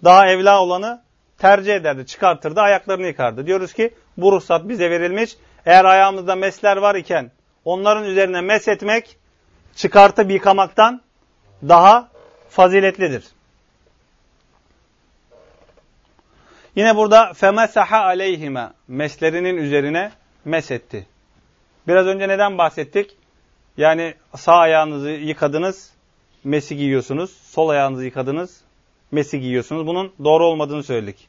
Daha 0.04 0.28
evla 0.28 0.62
olanı 0.62 1.02
tercih 1.38 1.76
ederdi, 1.76 2.06
çıkartırdı, 2.06 2.62
ayaklarını 2.62 3.08
yıkardı. 3.08 3.46
Diyoruz 3.46 3.74
ki 3.74 3.94
bu 4.18 4.32
ruhsat 4.32 4.70
bize 4.70 4.90
verilmiş. 4.90 5.38
Eğer 5.66 5.86
ayağımızda 5.86 6.36
mesler 6.36 6.78
var 6.78 6.96
iken 6.96 7.32
onların 7.66 8.04
üzerine 8.04 8.42
mes 8.42 8.68
etmek 8.68 9.18
çıkartıp 9.76 10.32
yıkamaktan 10.32 11.02
daha 11.64 12.10
faziletlidir. 12.50 13.24
Yine 16.76 16.96
burada 16.96 17.34
femesaha 17.34 17.98
aleyhime 18.04 18.70
meslerinin 18.88 19.58
üzerine 19.58 20.12
mes 20.46 20.72
etti. 20.72 21.08
Biraz 21.88 22.08
önce 22.08 22.28
neden 22.28 22.58
bahsettik? 22.58 23.18
Yani 23.78 24.14
sağ 24.36 24.56
ayağınızı 24.56 25.10
yıkadınız, 25.10 25.92
mesi 26.44 26.78
giyiyorsunuz. 26.78 27.32
Sol 27.44 27.70
ayağınızı 27.70 28.06
yıkadınız, 28.06 28.62
mesi 29.12 29.40
giyiyorsunuz. 29.40 29.88
Bunun 29.88 30.14
doğru 30.24 30.46
olmadığını 30.46 30.84
söyledik. 30.84 31.28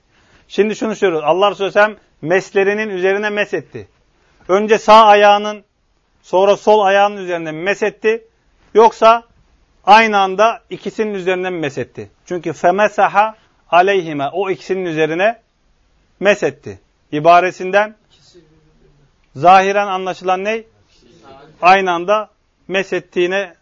Şimdi 0.49 0.77
şunu 0.77 0.97
söylüyoruz. 0.97 1.29
Allah 1.29 1.51
Resulü 1.51 1.97
meslerinin 2.23 2.89
üzerine 2.89 3.31
mes 3.31 3.55
etti. 3.55 3.89
Önce 4.49 4.79
sağ 4.79 5.07
ayağının 5.07 5.65
sonra 6.23 6.57
sol 6.57 6.81
ayağının 6.81 7.17
üzerine 7.17 7.53
mes 7.53 7.83
etti. 7.83 8.25
Yoksa 8.75 9.23
aynı 9.85 10.19
anda 10.19 10.63
ikisinin 10.71 11.15
üzerine 11.15 11.51
mi 11.51 11.59
mes 11.59 11.79
etti? 11.79 12.11
Çünkü 12.27 12.53
femesaha 12.53 13.37
aleyhime 13.71 14.29
o 14.29 14.51
ikisinin 14.51 14.85
üzerine 14.85 15.39
mes 16.21 16.43
etti. 16.43 16.81
İbaresinden 17.13 17.97
zahiren 19.37 19.87
anlaşılan 19.87 20.45
ne? 20.45 20.63
Aynı 21.63 21.93
anda 21.93 22.31
mes 22.69 22.93
ettiğine 22.93 23.55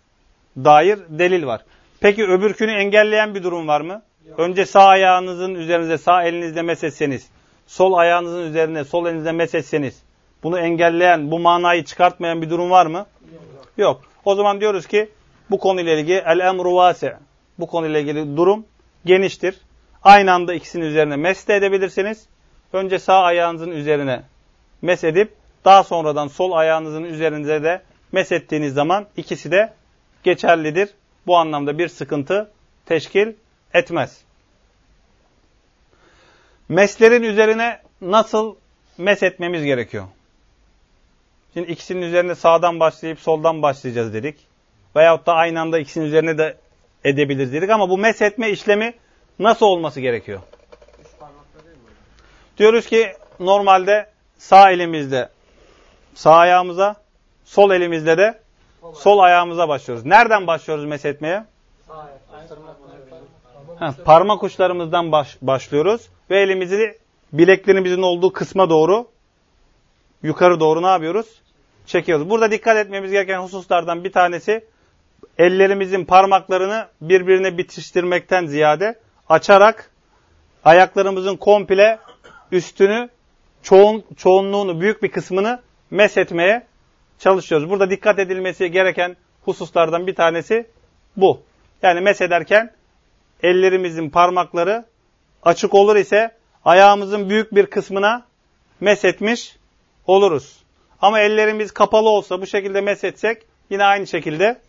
dair 0.56 0.98
delil 1.08 1.46
var. 1.46 1.64
Peki 2.00 2.24
öbürkünü 2.24 2.72
engelleyen 2.72 3.34
bir 3.34 3.42
durum 3.42 3.68
var 3.68 3.80
mı? 3.80 4.02
Önce 4.38 4.66
sağ 4.66 4.84
ayağınızın 4.84 5.54
üzerinize 5.54 5.98
sağ 5.98 6.22
elinizle 6.22 6.62
mesetseniz, 6.62 7.28
sol 7.66 7.92
ayağınızın 7.92 8.42
üzerine 8.42 8.84
sol 8.84 9.06
elinizle 9.06 9.32
mesetseniz, 9.32 10.02
bunu 10.42 10.58
engelleyen, 10.58 11.30
bu 11.30 11.38
manayı 11.38 11.84
çıkartmayan 11.84 12.42
bir 12.42 12.50
durum 12.50 12.70
var 12.70 12.86
mı? 12.86 13.06
Yok. 13.76 14.00
O 14.24 14.34
zaman 14.34 14.60
diyoruz 14.60 14.86
ki 14.86 15.08
bu 15.50 15.58
konuyla 15.58 15.92
ilgili 15.92 16.22
el 16.26 16.38
emru 16.38 16.74
vasi. 16.74 17.12
Bu 17.58 17.66
konuyla 17.66 18.00
ilgili 18.00 18.36
durum 18.36 18.66
geniştir. 19.04 19.60
Aynı 20.04 20.32
anda 20.32 20.54
ikisinin 20.54 20.84
üzerine 20.84 21.16
mes 21.16 21.48
de 21.48 21.56
edebilirsiniz. 21.56 22.26
Önce 22.72 22.98
sağ 22.98 23.22
ayağınızın 23.22 23.70
üzerine 23.70 24.22
mes 24.82 25.04
edip 25.04 25.34
daha 25.64 25.84
sonradan 25.84 26.28
sol 26.28 26.52
ayağınızın 26.52 27.04
üzerinize 27.04 27.62
de 27.62 27.82
mes 28.12 28.32
ettiğiniz 28.32 28.74
zaman 28.74 29.06
ikisi 29.16 29.50
de 29.50 29.72
geçerlidir. 30.22 30.88
Bu 31.26 31.36
anlamda 31.36 31.78
bir 31.78 31.88
sıkıntı 31.88 32.50
teşkil 32.86 33.32
etmez. 33.74 34.20
Meslerin 36.68 37.22
üzerine 37.22 37.80
nasıl 38.00 38.56
mes 38.98 39.22
etmemiz 39.22 39.64
gerekiyor? 39.64 40.04
Şimdi 41.54 41.70
ikisinin 41.70 42.02
üzerine 42.02 42.34
sağdan 42.34 42.80
başlayıp 42.80 43.20
soldan 43.20 43.62
başlayacağız 43.62 44.14
dedik. 44.14 44.36
Veyahut 44.96 45.26
da 45.26 45.34
aynı 45.34 45.60
anda 45.60 45.78
ikisinin 45.78 46.04
üzerine 46.04 46.38
de 46.38 46.56
edebiliriz 47.04 47.52
dedik 47.52 47.70
ama 47.70 47.88
bu 47.88 47.98
mes 47.98 48.22
etme 48.22 48.50
işlemi 48.50 48.94
nasıl 49.38 49.66
olması 49.66 50.00
gerekiyor? 50.00 50.40
Diyoruz 52.58 52.86
ki 52.86 53.12
normalde 53.40 54.10
sağ 54.38 54.70
elimizde 54.70 55.28
sağ 56.14 56.34
ayağımıza, 56.34 56.96
sol 57.44 57.70
elimizde 57.70 58.18
de 58.18 58.40
sol 58.94 59.18
ayağımıza 59.18 59.68
başlıyoruz. 59.68 60.04
Nereden 60.04 60.46
başlıyoruz 60.46 60.84
mes 60.84 61.04
etmeye? 61.04 61.44
Ha, 63.78 63.94
parmak 64.04 64.42
uçlarımızdan 64.42 65.12
baş, 65.12 65.38
başlıyoruz 65.42 66.08
ve 66.30 66.40
elimizi 66.40 66.98
bileklerimizin 67.32 68.02
olduğu 68.02 68.32
kısma 68.32 68.70
doğru 68.70 69.06
yukarı 70.22 70.60
doğru 70.60 70.82
ne 70.82 70.86
yapıyoruz? 70.86 71.26
Çekiyoruz. 71.86 72.30
Burada 72.30 72.50
dikkat 72.50 72.76
etmemiz 72.76 73.10
gereken 73.10 73.40
hususlardan 73.40 74.04
bir 74.04 74.12
tanesi 74.12 74.64
ellerimizin 75.38 76.04
parmaklarını 76.04 76.88
birbirine 77.00 77.58
bitiştirmekten 77.58 78.46
ziyade 78.46 78.98
açarak 79.28 79.90
ayaklarımızın 80.64 81.36
komple 81.36 81.98
üstünü 82.52 83.08
çoğun, 83.62 84.04
çoğunluğunu 84.16 84.80
büyük 84.80 85.02
bir 85.02 85.10
kısmını 85.10 85.60
meshetmeye 85.90 86.66
çalışıyoruz. 87.18 87.70
Burada 87.70 87.90
dikkat 87.90 88.18
edilmesi 88.18 88.70
gereken 88.70 89.16
hususlardan 89.42 90.06
bir 90.06 90.14
tanesi 90.14 90.66
bu. 91.16 91.40
Yani 91.82 92.00
mesederken 92.00 92.72
ellerimizin 93.42 94.10
parmakları 94.10 94.84
açık 95.42 95.74
olur 95.74 95.96
ise 95.96 96.30
ayağımızın 96.64 97.30
büyük 97.30 97.54
bir 97.54 97.66
kısmına 97.66 98.26
meshetmiş 98.80 99.56
oluruz. 100.06 100.56
Ama 101.02 101.20
ellerimiz 101.20 101.72
kapalı 101.72 102.08
olsa 102.08 102.40
bu 102.40 102.46
şekilde 102.46 102.80
mesetsek 102.80 103.42
yine 103.70 103.84
aynı 103.84 104.06
şekilde 104.06 104.60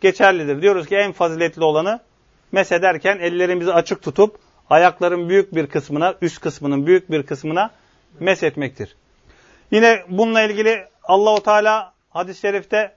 geçerlidir. 0.00 0.62
Diyoruz 0.62 0.86
ki 0.86 0.96
en 0.96 1.12
faziletli 1.12 1.64
olanı 1.64 2.00
mesederken 2.52 3.18
ellerimizi 3.18 3.72
açık 3.72 4.02
tutup 4.02 4.38
ayakların 4.70 5.28
büyük 5.28 5.54
bir 5.54 5.66
kısmına, 5.66 6.14
üst 6.22 6.40
kısmının 6.40 6.86
büyük 6.86 7.10
bir 7.10 7.22
kısmına 7.22 7.70
meshetmektir. 8.20 8.96
Yine 9.70 10.02
bununla 10.08 10.42
ilgili 10.42 10.84
Allahu 11.04 11.42
Teala 11.42 11.92
hadis-i 12.10 12.40
şerifte 12.40 12.94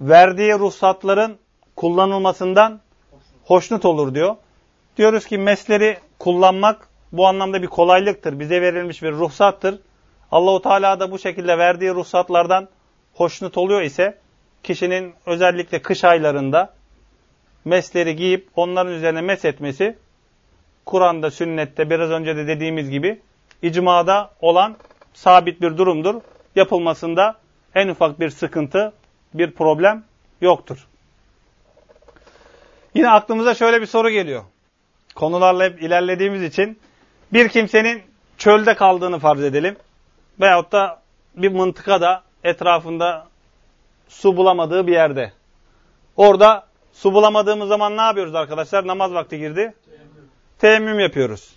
verdiği 0.00 0.52
ruhsatların 0.52 1.38
kullanılmasından 1.76 2.80
hoşnut 3.44 3.84
olur 3.84 4.14
diyor. 4.14 4.36
Diyoruz 4.96 5.26
ki 5.26 5.38
mesleri 5.38 5.98
kullanmak 6.18 6.88
bu 7.12 7.26
anlamda 7.26 7.62
bir 7.62 7.66
kolaylıktır. 7.66 8.40
Bize 8.40 8.62
verilmiş 8.62 9.02
bir 9.02 9.12
ruhsattır. 9.12 9.78
Allahu 10.30 10.62
Teala 10.62 11.00
da 11.00 11.10
bu 11.10 11.18
şekilde 11.18 11.58
verdiği 11.58 11.90
ruhsatlardan 11.90 12.68
hoşnut 13.14 13.58
oluyor 13.58 13.82
ise 13.82 14.18
kişinin 14.62 15.14
özellikle 15.26 15.82
kış 15.82 16.04
aylarında 16.04 16.74
mesleri 17.64 18.16
giyip 18.16 18.48
onların 18.56 18.92
üzerine 18.92 19.20
mes 19.20 19.44
etmesi 19.44 19.96
Kur'an'da, 20.86 21.30
sünnette 21.30 21.90
biraz 21.90 22.10
önce 22.10 22.36
de 22.36 22.46
dediğimiz 22.46 22.90
gibi 22.90 23.20
icmada 23.62 24.30
olan 24.40 24.76
sabit 25.12 25.60
bir 25.60 25.76
durumdur. 25.76 26.20
Yapılmasında 26.56 27.36
en 27.74 27.88
ufak 27.88 28.20
bir 28.20 28.30
sıkıntı, 28.30 28.92
bir 29.34 29.50
problem 29.50 30.04
yoktur. 30.40 30.86
Yine 32.94 33.10
aklımıza 33.10 33.54
şöyle 33.54 33.80
bir 33.80 33.86
soru 33.86 34.10
geliyor. 34.10 34.42
Konularla 35.14 35.64
hep 35.64 35.82
ilerlediğimiz 35.82 36.42
için 36.42 36.78
bir 37.32 37.48
kimsenin 37.48 38.02
çölde 38.38 38.74
kaldığını 38.74 39.18
farz 39.18 39.44
edelim. 39.44 39.76
Veyahut 40.40 40.72
da 40.72 41.02
bir 41.36 41.48
mıntıkada 41.48 42.22
etrafında 42.44 43.26
su 44.08 44.36
bulamadığı 44.36 44.86
bir 44.86 44.92
yerde. 44.92 45.32
Orada 46.16 46.66
su 46.92 47.14
bulamadığımız 47.14 47.68
zaman 47.68 47.96
ne 47.96 48.02
yapıyoruz 48.02 48.34
arkadaşlar? 48.34 48.86
Namaz 48.86 49.12
vakti 49.12 49.38
girdi. 49.38 49.74
Teyemmüm, 49.84 50.30
Teyemmüm 50.58 51.00
yapıyoruz. 51.00 51.54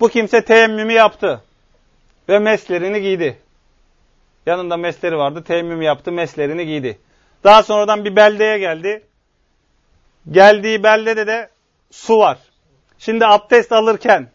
Bu 0.00 0.08
kimse 0.08 0.44
teyemmümü 0.44 0.92
yaptı. 0.92 1.42
Ve 2.28 2.38
meslerini 2.38 3.02
giydi. 3.02 3.38
Yanında 4.46 4.76
mesleri 4.76 5.16
vardı. 5.16 5.44
Teyemmüm 5.44 5.82
yaptı. 5.82 6.12
Meslerini 6.12 6.66
giydi. 6.66 6.98
Daha 7.44 7.62
sonradan 7.62 8.04
bir 8.04 8.16
beldeye 8.16 8.58
geldi. 8.58 9.02
Geldiği 10.30 10.82
beldede 10.82 11.26
de 11.26 11.50
su 11.90 12.18
var. 12.18 12.38
Şimdi 12.98 13.26
abdest 13.26 13.72
alırken 13.72 14.28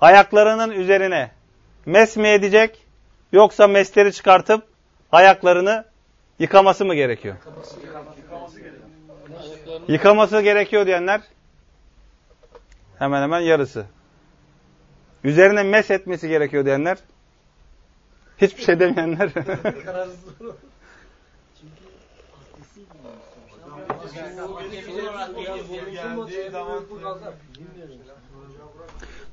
ayaklarının 0.00 0.70
üzerine 0.70 1.30
mes 1.86 2.16
mi 2.16 2.28
edecek 2.28 2.86
yoksa 3.32 3.66
mesleri 3.66 4.12
çıkartıp 4.12 4.62
ayaklarını 5.12 5.84
yıkaması 6.38 6.84
mı 6.84 6.94
gerekiyor? 6.94 7.34
Yıkaması, 7.34 7.80
yıkaması 7.80 8.60
gerekiyor. 8.60 8.88
Yıkaması 9.88 10.40
gerekiyor 10.40 10.86
diyenler 10.86 11.20
hemen 12.98 13.22
hemen 13.22 13.40
yarısı. 13.40 13.86
Üzerine 15.24 15.62
mes 15.62 15.90
etmesi 15.90 16.28
gerekiyor 16.28 16.64
diyenler 16.64 16.98
hiçbir 18.38 18.62
şey 18.62 18.80
demeyenler. 18.80 19.30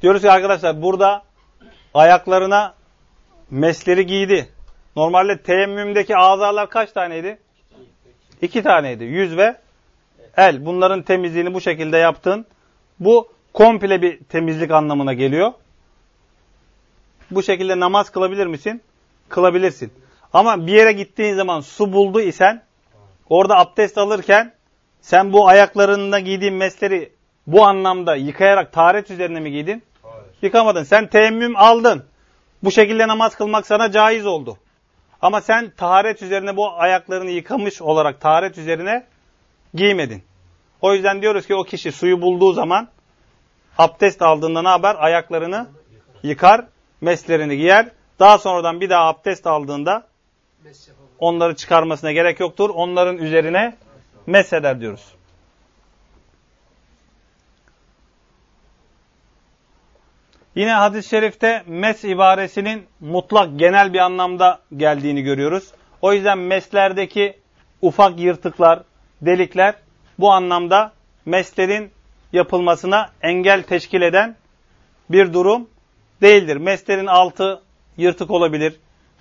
Diyoruz 0.02 0.22
ki 0.22 0.32
arkadaşlar 0.32 0.82
burada 0.82 1.24
ayaklarına 1.94 2.74
mesleri 3.50 4.06
giydi. 4.06 4.50
Normalde 4.96 5.42
teyemmümdeki 5.42 6.18
azalar 6.18 6.70
kaç 6.70 6.92
taneydi? 6.92 7.40
İki 8.42 8.64
taneydi. 8.64 9.04
Yüz 9.04 9.38
ve 9.38 9.58
el. 10.38 10.66
Bunların 10.66 11.02
temizliğini 11.02 11.54
bu 11.54 11.62
şekilde 11.62 11.98
yaptın. 11.98 12.46
Bu 13.00 13.28
komple 13.54 14.02
bir 14.02 14.20
temizlik 14.24 14.72
anlamına 14.72 15.14
geliyor. 15.14 15.52
Bu 17.32 17.44
şekilde 17.44 17.80
namaz 17.80 18.10
kılabilir 18.10 18.48
misin? 18.48 18.82
Kılabilirsin. 19.30 19.94
Ama 20.34 20.68
bir 20.68 20.74
yere 20.74 20.92
gittiğin 20.92 21.36
zaman 21.36 21.62
su 21.62 21.94
buldu 21.94 22.22
isen 22.22 22.64
orada 23.30 23.58
abdest 23.58 23.98
alırken 23.98 24.54
sen 25.02 25.34
bu 25.34 25.48
ayaklarında 25.48 26.20
giydiğin 26.20 26.54
mesleri 26.54 27.12
bu 27.48 27.64
anlamda 27.66 28.16
yıkayarak 28.16 28.74
taharet 28.74 29.12
üzerine 29.12 29.40
mi 29.40 29.52
giydin? 29.52 29.84
Hayır. 30.04 30.26
Yıkamadın. 30.42 30.84
Sen 30.84 31.08
teyemmüm 31.08 31.56
aldın. 31.56 32.04
Bu 32.64 32.72
şekilde 32.72 33.08
namaz 33.08 33.36
kılmak 33.36 33.68
sana 33.68 33.92
caiz 33.92 34.26
oldu. 34.26 34.58
Ama 35.22 35.42
sen 35.42 35.72
taharet 35.78 36.22
üzerine 36.22 36.58
bu 36.58 36.72
ayaklarını 36.72 37.30
yıkamış 37.30 37.82
olarak 37.82 38.22
taharet 38.22 38.58
üzerine 38.58 39.04
giymedin. 39.74 40.24
O 40.82 40.94
yüzden 40.94 41.22
diyoruz 41.22 41.48
ki 41.48 41.56
o 41.56 41.64
kişi 41.64 41.92
suyu 41.92 42.22
bulduğu 42.22 42.54
zaman 42.54 42.88
abdest 43.78 44.22
aldığında 44.22 44.62
ne 44.62 44.68
haber? 44.68 44.96
Ayaklarını 45.00 45.68
yıkar, 46.24 46.66
meslerini 47.02 47.58
giyer. 47.58 47.90
Daha 48.20 48.38
sonradan 48.38 48.82
bir 48.82 48.90
daha 48.90 49.08
abdest 49.08 49.48
aldığında 49.48 50.08
onları 51.20 51.56
çıkarmasına 51.56 52.12
gerek 52.12 52.40
yoktur. 52.40 52.70
Onların 52.70 53.18
üzerine 53.18 53.78
mesheder 54.26 54.80
diyoruz. 54.80 55.06
Yine 60.56 60.72
hadis-i 60.72 61.10
şerifte 61.10 61.64
mes 61.68 62.04
ibaresinin 62.04 62.86
mutlak 63.00 63.60
genel 63.60 63.94
bir 63.94 64.00
anlamda 64.00 64.60
geldiğini 64.78 65.22
görüyoruz. 65.22 65.72
O 66.02 66.14
yüzden 66.14 66.38
meslerdeki 66.38 67.40
ufak 67.82 68.20
yırtıklar, 68.20 68.84
delikler 69.22 69.76
bu 70.20 70.32
anlamda 70.32 70.92
meslerin 71.26 71.92
yapılmasına 72.34 73.10
engel 73.22 73.64
teşkil 73.64 74.02
eden 74.02 74.36
bir 75.10 75.34
durum 75.34 75.70
değildir. 76.22 76.56
Meslerin 76.58 77.08
altı 77.08 77.62
yırtık 77.98 78.32
olabilir, 78.32 78.76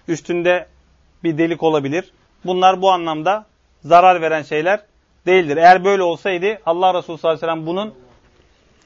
üstünde 0.08 0.66
bir 1.24 1.38
delik 1.38 1.62
olabilir. 1.62 2.12
Bunlar 2.44 2.82
bu 2.82 2.90
anlamda 2.90 3.46
zarar 3.84 4.22
veren 4.22 4.42
şeyler 4.42 4.80
değildir. 5.26 5.56
Eğer 5.56 5.84
böyle 5.84 6.02
olsaydı 6.02 6.58
Allah 6.66 6.94
Resulü 6.94 7.18
sallallahu 7.18 7.38
aleyhi 7.38 7.52
ve 7.52 7.52
sellem 7.52 7.66
bunun 7.66 7.94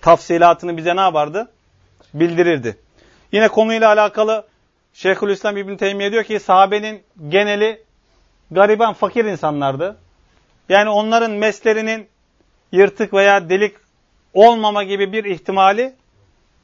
tafsilatını 0.00 0.76
bize 0.76 0.96
ne 0.96 1.00
yapardı? 1.00 1.50
Bildirirdi. 2.14 2.76
Yine 3.32 3.48
konuyla 3.48 3.88
alakalı 3.88 4.46
Şeyhülislam 4.94 5.56
İbn 5.56 5.76
Teymiye 5.76 6.12
diyor 6.12 6.24
ki 6.24 6.40
sahabenin 6.40 7.02
geneli 7.28 7.82
gariban 8.50 8.92
fakir 8.92 9.24
insanlardı. 9.24 9.96
Yani 10.68 10.90
onların 10.90 11.30
meslerinin 11.30 12.08
yırtık 12.72 13.14
veya 13.14 13.48
delik 13.48 13.76
olmama 14.34 14.82
gibi 14.82 15.12
bir 15.12 15.24
ihtimali 15.24 15.94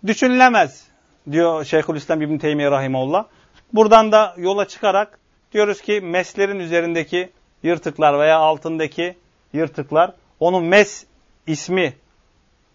düşünülemez 0.07 0.89
diyor 1.31 1.65
Şeyhülislam 1.65 2.23
İbn 2.23 2.39
Teymiye 2.39 2.71
rahimehullah. 2.71 3.25
Buradan 3.73 4.13
da 4.13 4.35
yola 4.37 4.69
çıkarak 4.69 5.19
diyoruz 5.53 5.81
ki 5.81 6.01
meslerin 6.01 6.59
üzerindeki 6.59 7.31
yırtıklar 7.63 8.19
veya 8.19 8.39
altındaki 8.39 9.17
yırtıklar 9.53 10.13
onun 10.41 10.65
mes 10.65 11.07
ismi 11.47 11.95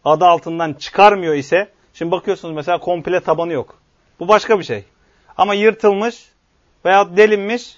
adı 0.05 0.25
altından 0.25 0.73
çıkarmıyor 0.73 1.33
ise 1.33 1.69
şimdi 1.93 2.11
bakıyorsunuz 2.11 2.55
mesela 2.55 2.79
komple 2.79 3.19
tabanı 3.19 3.53
yok. 3.53 3.79
Bu 4.19 4.27
başka 4.27 4.59
bir 4.59 4.63
şey. 4.63 4.83
Ama 5.37 5.53
yırtılmış 5.53 6.25
veya 6.85 7.17
delinmiş 7.17 7.77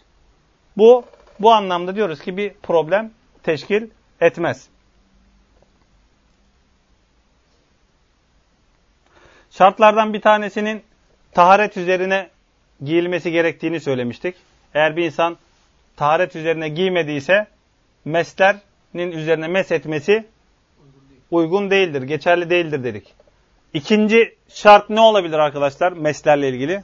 bu 0.78 1.04
bu 1.40 1.52
anlamda 1.52 1.96
diyoruz 1.96 2.22
ki 2.22 2.38
bir 2.38 2.54
problem 2.54 3.12
teşkil 3.48 3.88
etmez. 4.22 4.68
Şartlardan 9.52 10.14
bir 10.14 10.22
tanesinin 10.22 10.84
taharet 11.32 11.78
üzerine 11.78 12.30
giyilmesi 12.84 13.32
gerektiğini 13.32 13.80
söylemiştik. 13.80 14.36
Eğer 14.74 14.98
bir 14.98 15.06
insan 15.06 15.38
taharet 15.96 16.36
üzerine 16.36 16.70
giymediyse 16.70 17.48
meslerinin 18.06 19.12
üzerine 19.12 19.48
mes 19.48 19.72
etmesi 19.72 20.26
uygun 21.32 21.72
değildir, 21.72 22.02
geçerli 22.02 22.50
değildir 22.50 22.84
dedik. 22.84 23.14
İkinci 23.74 24.36
şart 24.50 24.90
ne 24.90 25.00
olabilir 25.00 25.40
arkadaşlar 25.40 25.92
meslerle 25.92 26.50
ilgili? 26.50 26.84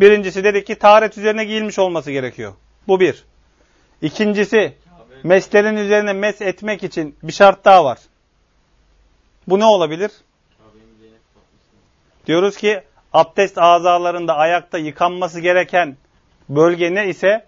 Birincisi 0.00 0.44
dedik 0.44 0.66
ki 0.66 0.74
taharet 0.74 1.18
üzerine 1.18 1.44
giyilmiş 1.44 1.78
olması 1.78 2.10
gerekiyor. 2.10 2.52
Bu 2.88 3.00
bir. 3.00 3.24
İkincisi 4.02 4.81
meslerin 5.24 5.76
üzerine 5.76 6.12
mes 6.12 6.42
etmek 6.42 6.82
için 6.82 7.16
bir 7.22 7.32
şart 7.32 7.64
daha 7.64 7.84
var. 7.84 7.98
Bu 9.48 9.58
ne 9.58 9.64
olabilir? 9.64 10.10
Diyoruz 12.26 12.56
ki 12.56 12.82
abdest 13.12 13.58
azalarında 13.58 14.36
ayakta 14.36 14.78
yıkanması 14.78 15.40
gereken 15.40 15.96
bölge 16.48 16.94
ne 16.94 17.08
ise 17.08 17.46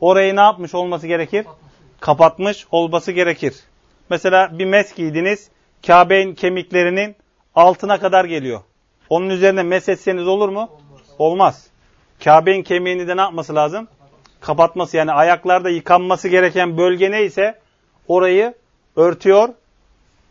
orayı 0.00 0.36
ne 0.36 0.40
yapmış 0.40 0.74
olması 0.74 1.06
gerekir? 1.06 1.46
Kapatmış 2.00 2.66
olması 2.70 3.12
gerekir. 3.12 3.54
Mesela 4.10 4.58
bir 4.58 4.64
mes 4.64 4.94
giydiniz, 4.94 5.48
Kabe'nin 5.86 6.34
kemiklerinin 6.34 7.16
altına 7.54 8.00
kadar 8.00 8.24
geliyor. 8.24 8.60
Onun 9.08 9.30
üzerine 9.30 9.62
mes 9.62 9.88
etseniz 9.88 10.26
olur 10.26 10.48
mu? 10.48 10.60
Olmaz. 10.60 11.02
Olmaz. 11.18 11.66
Kabe'nin 12.24 12.62
kemiğini 12.62 13.08
de 13.08 13.16
ne 13.16 13.20
yapması 13.20 13.54
lazım? 13.54 13.88
Kapatması 14.44 14.96
yani 14.96 15.12
ayaklarda 15.12 15.70
yıkanması 15.70 16.28
gereken 16.28 16.78
bölge 16.78 17.10
neyse 17.10 17.58
orayı 18.08 18.54
örtüyor 18.96 19.48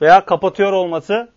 veya 0.02 0.26
kapatıyor 0.26 0.71
olması 0.71 1.30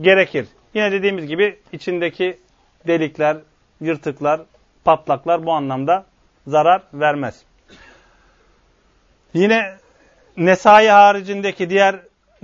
gerekir. 0.00 0.48
Yine 0.74 0.92
dediğimiz 0.92 1.26
gibi 1.26 1.58
içindeki 1.72 2.38
delikler, 2.86 3.36
yırtıklar, 3.80 4.40
patlaklar 4.84 5.46
bu 5.46 5.52
anlamda 5.52 6.04
zarar 6.46 6.82
vermez. 6.94 7.42
Yine 9.34 9.76
Nesai 10.36 10.88
haricindeki 10.88 11.70
diğer 11.70 12.00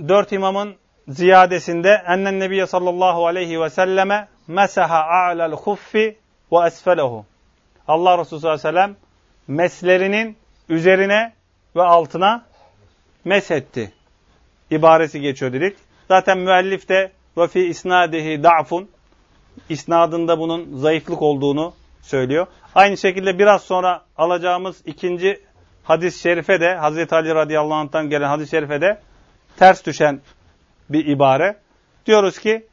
dört 0.07 0.31
imamın 0.31 0.75
ziyadesinde 1.07 2.03
ennen 2.07 2.39
nebiye 2.39 2.67
sallallahu 2.67 3.27
aleyhi 3.27 3.61
ve 3.61 3.69
selleme 3.69 4.27
mesaha 4.47 5.03
a'lel 5.03 5.51
huffi 5.51 6.17
ve 6.51 6.67
esfelehu. 6.67 7.25
Allah 7.87 8.17
Resulü 8.17 8.39
sallallahu 8.39 8.67
aleyhi 8.67 8.75
ve 8.75 8.81
sellem 8.81 8.95
meslerinin 9.47 10.37
üzerine 10.69 11.33
ve 11.75 11.81
altına 11.81 12.45
mesetti. 13.25 13.93
İbaresi 14.71 15.21
geçiyor 15.21 15.53
dedik. 15.53 15.77
Zaten 16.07 16.37
müellif 16.37 16.89
de 16.89 17.11
ve 17.37 17.47
fi 17.47 17.59
isnadihi 17.59 18.43
da'fun 18.43 18.89
isnadında 19.69 20.39
bunun 20.39 20.77
zayıflık 20.77 21.21
olduğunu 21.21 21.73
söylüyor. 22.01 22.47
Aynı 22.75 22.97
şekilde 22.97 23.39
biraz 23.39 23.63
sonra 23.63 24.01
alacağımız 24.17 24.81
ikinci 24.85 25.39
hadis-i 25.83 26.19
şerife 26.19 26.61
de 26.61 26.75
Hazreti 26.75 27.15
Ali 27.15 27.35
radıyallahu 27.35 27.73
anh'tan 27.73 28.09
gelen 28.09 28.27
hadis-i 28.27 28.51
şerife 28.51 28.81
de 28.81 28.99
ters 29.57 29.85
düşen 29.85 30.21
bir 30.89 31.05
ibare. 31.05 31.57
Diyoruz 32.05 32.39
ki 32.39 32.65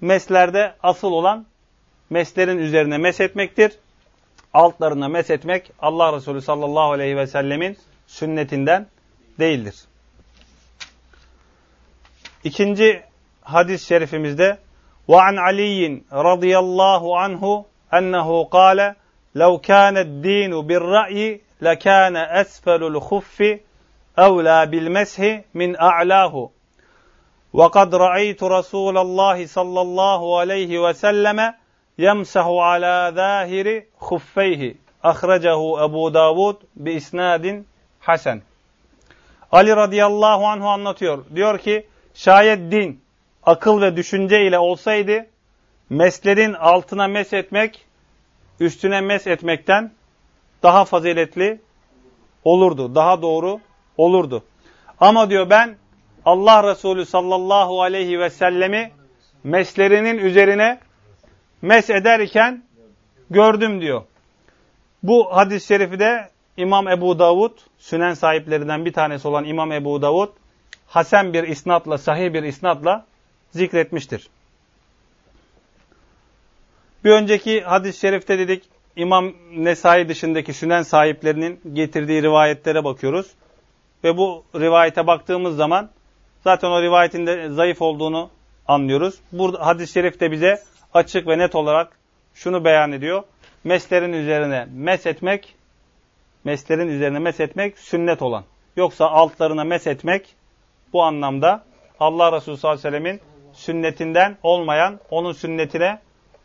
meslerde 0.00 0.74
asıl 0.82 1.12
olan 1.12 1.46
meslerin 2.10 2.58
üzerine 2.58 2.98
mes 2.98 3.20
etmektir 3.20 3.72
Altlarına 4.53 5.07
mes 5.07 5.29
etmek 5.29 5.71
Allah 5.79 6.15
Resulü 6.15 6.41
sallallahu 6.41 6.91
aleyhi 6.91 7.17
ve 7.17 7.27
sellemin 7.27 7.77
sünnetinden 8.07 8.87
değildir. 9.39 9.75
İkinci 12.43 13.03
hadis-i 13.41 13.85
şerifimizde 13.85 14.57
وعن 15.07 15.35
علي 15.39 16.01
رضي 16.11 16.57
الله 16.57 17.19
عنه 17.19 17.65
أنه 17.93 18.43
قال 18.43 18.95
لو 19.35 19.57
كان 19.57 19.97
الدين 19.97 20.61
بالرأي 20.61 21.41
لكان 21.61 22.15
أسفل 22.17 22.83
الخف 22.83 23.59
أولى 24.19 24.65
بالمسح 24.65 25.41
من 25.53 25.79
أعلاه 25.79 26.49
وقد 27.53 27.95
رأيت 27.95 28.43
رسول 28.43 28.97
الله 28.97 29.45
صلى 29.45 29.81
الله 29.81 30.39
عليه 30.39 30.79
وسلم 30.79 31.53
yemsahu 31.98 32.62
ala 32.62 33.12
zahiri 33.12 33.88
huffeyhi 33.98 34.76
ahracahu 35.02 35.78
Ebu 35.84 36.14
Davud 36.14 36.56
bi 36.76 36.92
isnadin 36.92 37.66
hasen. 38.00 38.42
Ali 39.52 39.76
radıyallahu 39.76 40.46
anhu 40.46 40.68
anlatıyor. 40.68 41.24
Diyor 41.34 41.58
ki 41.58 41.86
şayet 42.14 42.72
din 42.72 43.00
akıl 43.42 43.80
ve 43.80 43.96
düşünce 43.96 44.46
ile 44.46 44.58
olsaydı 44.58 45.26
meslerin 45.90 46.52
altına 46.52 47.08
mes 47.08 47.32
etmek 47.32 47.84
üstüne 48.60 49.00
mes 49.00 49.26
etmekten 49.26 49.92
daha 50.62 50.84
faziletli 50.84 51.60
olurdu. 52.44 52.94
Daha 52.94 53.22
doğru 53.22 53.60
olurdu. 53.96 54.44
Ama 55.00 55.30
diyor 55.30 55.50
ben 55.50 55.76
Allah 56.24 56.70
Resulü 56.70 57.06
sallallahu 57.06 57.82
aleyhi 57.82 58.20
ve 58.20 58.30
sellemi 58.30 58.90
meslerinin 59.44 60.18
üzerine 60.18 60.78
mes 61.62 61.90
ederken 61.90 62.64
gördüm 63.30 63.80
diyor. 63.80 64.02
Bu 65.02 65.36
hadis-i 65.36 65.66
şerifi 65.66 65.98
de 65.98 66.28
İmam 66.56 66.88
Ebu 66.88 67.18
Davud, 67.18 67.52
sünen 67.78 68.14
sahiplerinden 68.14 68.84
bir 68.84 68.92
tanesi 68.92 69.28
olan 69.28 69.44
İmam 69.44 69.72
Ebu 69.72 70.02
Davud, 70.02 70.28
hasen 70.86 71.32
bir 71.32 71.42
isnatla, 71.42 71.98
sahih 71.98 72.32
bir 72.32 72.42
isnatla 72.42 73.06
zikretmiştir. 73.50 74.28
Bir 77.04 77.10
önceki 77.10 77.60
hadis-i 77.60 78.00
şerifte 78.00 78.38
dedik 78.38 78.64
İmam 78.96 79.32
Nesai 79.56 80.08
dışındaki 80.08 80.52
sünen 80.52 80.82
sahiplerinin 80.82 81.60
getirdiği 81.72 82.22
rivayetlere 82.22 82.84
bakıyoruz. 82.84 83.26
Ve 84.04 84.16
bu 84.16 84.44
rivayete 84.54 85.06
baktığımız 85.06 85.56
zaman 85.56 85.90
zaten 86.44 86.68
o 86.68 86.82
rivayetin 86.82 87.26
de 87.26 87.48
zayıf 87.48 87.82
olduğunu 87.82 88.30
anlıyoruz. 88.68 89.14
Burada 89.32 89.66
hadis-i 89.66 89.92
şerif 89.92 90.20
de 90.20 90.30
bize 90.30 90.62
açık 90.93 91.27
ve 91.27 91.37
net 91.37 91.55
olarak 91.55 91.97
şunu 92.33 92.65
beyan 92.65 92.91
ediyor. 92.91 93.23
Meslerin 93.63 94.13
üzerine 94.13 94.67
mes 94.73 95.05
etmek, 95.05 95.55
meslerin 96.43 96.87
üzerine 96.87 97.19
mes 97.19 97.39
etmek 97.39 97.79
sünnet 97.79 98.21
olan. 98.21 98.43
Yoksa 98.75 99.05
altlarına 99.05 99.63
mes 99.63 99.87
etmek 99.87 100.35
bu 100.93 101.03
anlamda 101.03 101.63
Allah 101.99 102.31
Resulü 102.31 102.57
sallallahu 102.57 102.87
aleyhi 102.87 102.95
ve 102.95 102.99
sellemin 102.99 103.21
sünnetinden 103.53 104.37
olmayan, 104.43 104.99
onun 105.09 105.33
sünnetine 105.33 105.99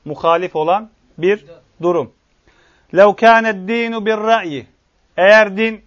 muhalif 0.05 0.57
olan 0.57 0.91
bir 1.19 1.45
durum. 1.83 2.13
لَوْ 2.93 3.17
كَانَ 3.17 3.45
الدِّينُ 3.51 3.95
بِالرَّأْيِ 3.95 4.65
Eğer 5.17 5.57
din 5.57 5.85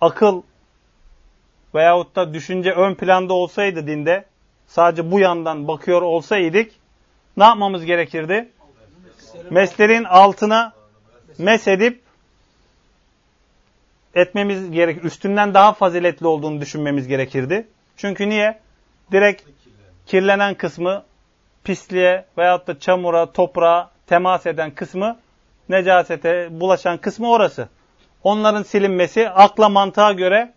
akıl 0.00 0.42
veyahut 1.74 2.16
da 2.16 2.34
düşünce 2.34 2.72
ön 2.72 2.94
planda 2.94 3.34
olsaydı 3.34 3.86
dinde, 3.86 4.24
sadece 4.71 5.11
bu 5.11 5.19
yandan 5.19 5.67
bakıyor 5.67 6.01
olsaydık, 6.01 6.71
ne 7.37 7.43
yapmamız 7.43 7.85
gerekirdi? 7.85 8.49
Meslerin 9.49 10.03
altına 10.03 10.73
mes 11.37 11.67
edip 11.67 12.01
etmemiz 14.15 14.71
gerek, 14.71 15.05
üstünden 15.05 15.53
daha 15.53 15.73
faziletli 15.73 16.27
olduğunu 16.27 16.61
düşünmemiz 16.61 17.07
gerekirdi. 17.07 17.67
Çünkü 17.97 18.29
niye? 18.29 18.59
Direkt 19.11 19.43
kirlenen 20.05 20.53
kısmı 20.53 21.03
pisliğe 21.63 22.25
veyahut 22.37 22.67
da 22.67 22.79
çamura, 22.79 23.31
toprağa 23.31 23.91
temas 24.07 24.45
eden 24.45 24.71
kısmı, 24.71 25.19
necasete 25.69 26.47
bulaşan 26.51 26.97
kısmı 26.97 27.29
orası. 27.29 27.69
Onların 28.23 28.63
silinmesi 28.63 29.29
akla 29.29 29.69
mantığa 29.69 30.11
göre 30.11 30.53